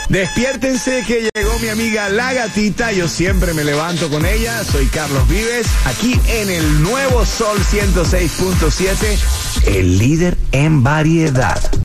Despiértense 0.08 1.02
que 1.06 1.28
llegó 1.34 1.58
mi 1.58 1.68
amiga 1.68 2.08
La 2.08 2.32
Gatita. 2.32 2.92
Yo 2.92 3.08
siempre 3.08 3.54
me 3.54 3.64
levanto 3.64 4.08
con 4.08 4.24
ella. 4.24 4.62
Soy 4.64 4.86
Carlos 4.86 5.28
Vives, 5.28 5.66
aquí 5.84 6.18
en 6.28 6.50
el 6.50 6.82
nuevo 6.82 7.24
Sol 7.26 7.58
106.7, 7.58 9.18
el 9.66 9.98
líder 9.98 10.36
en 10.52 10.82
variedad. 10.82 11.60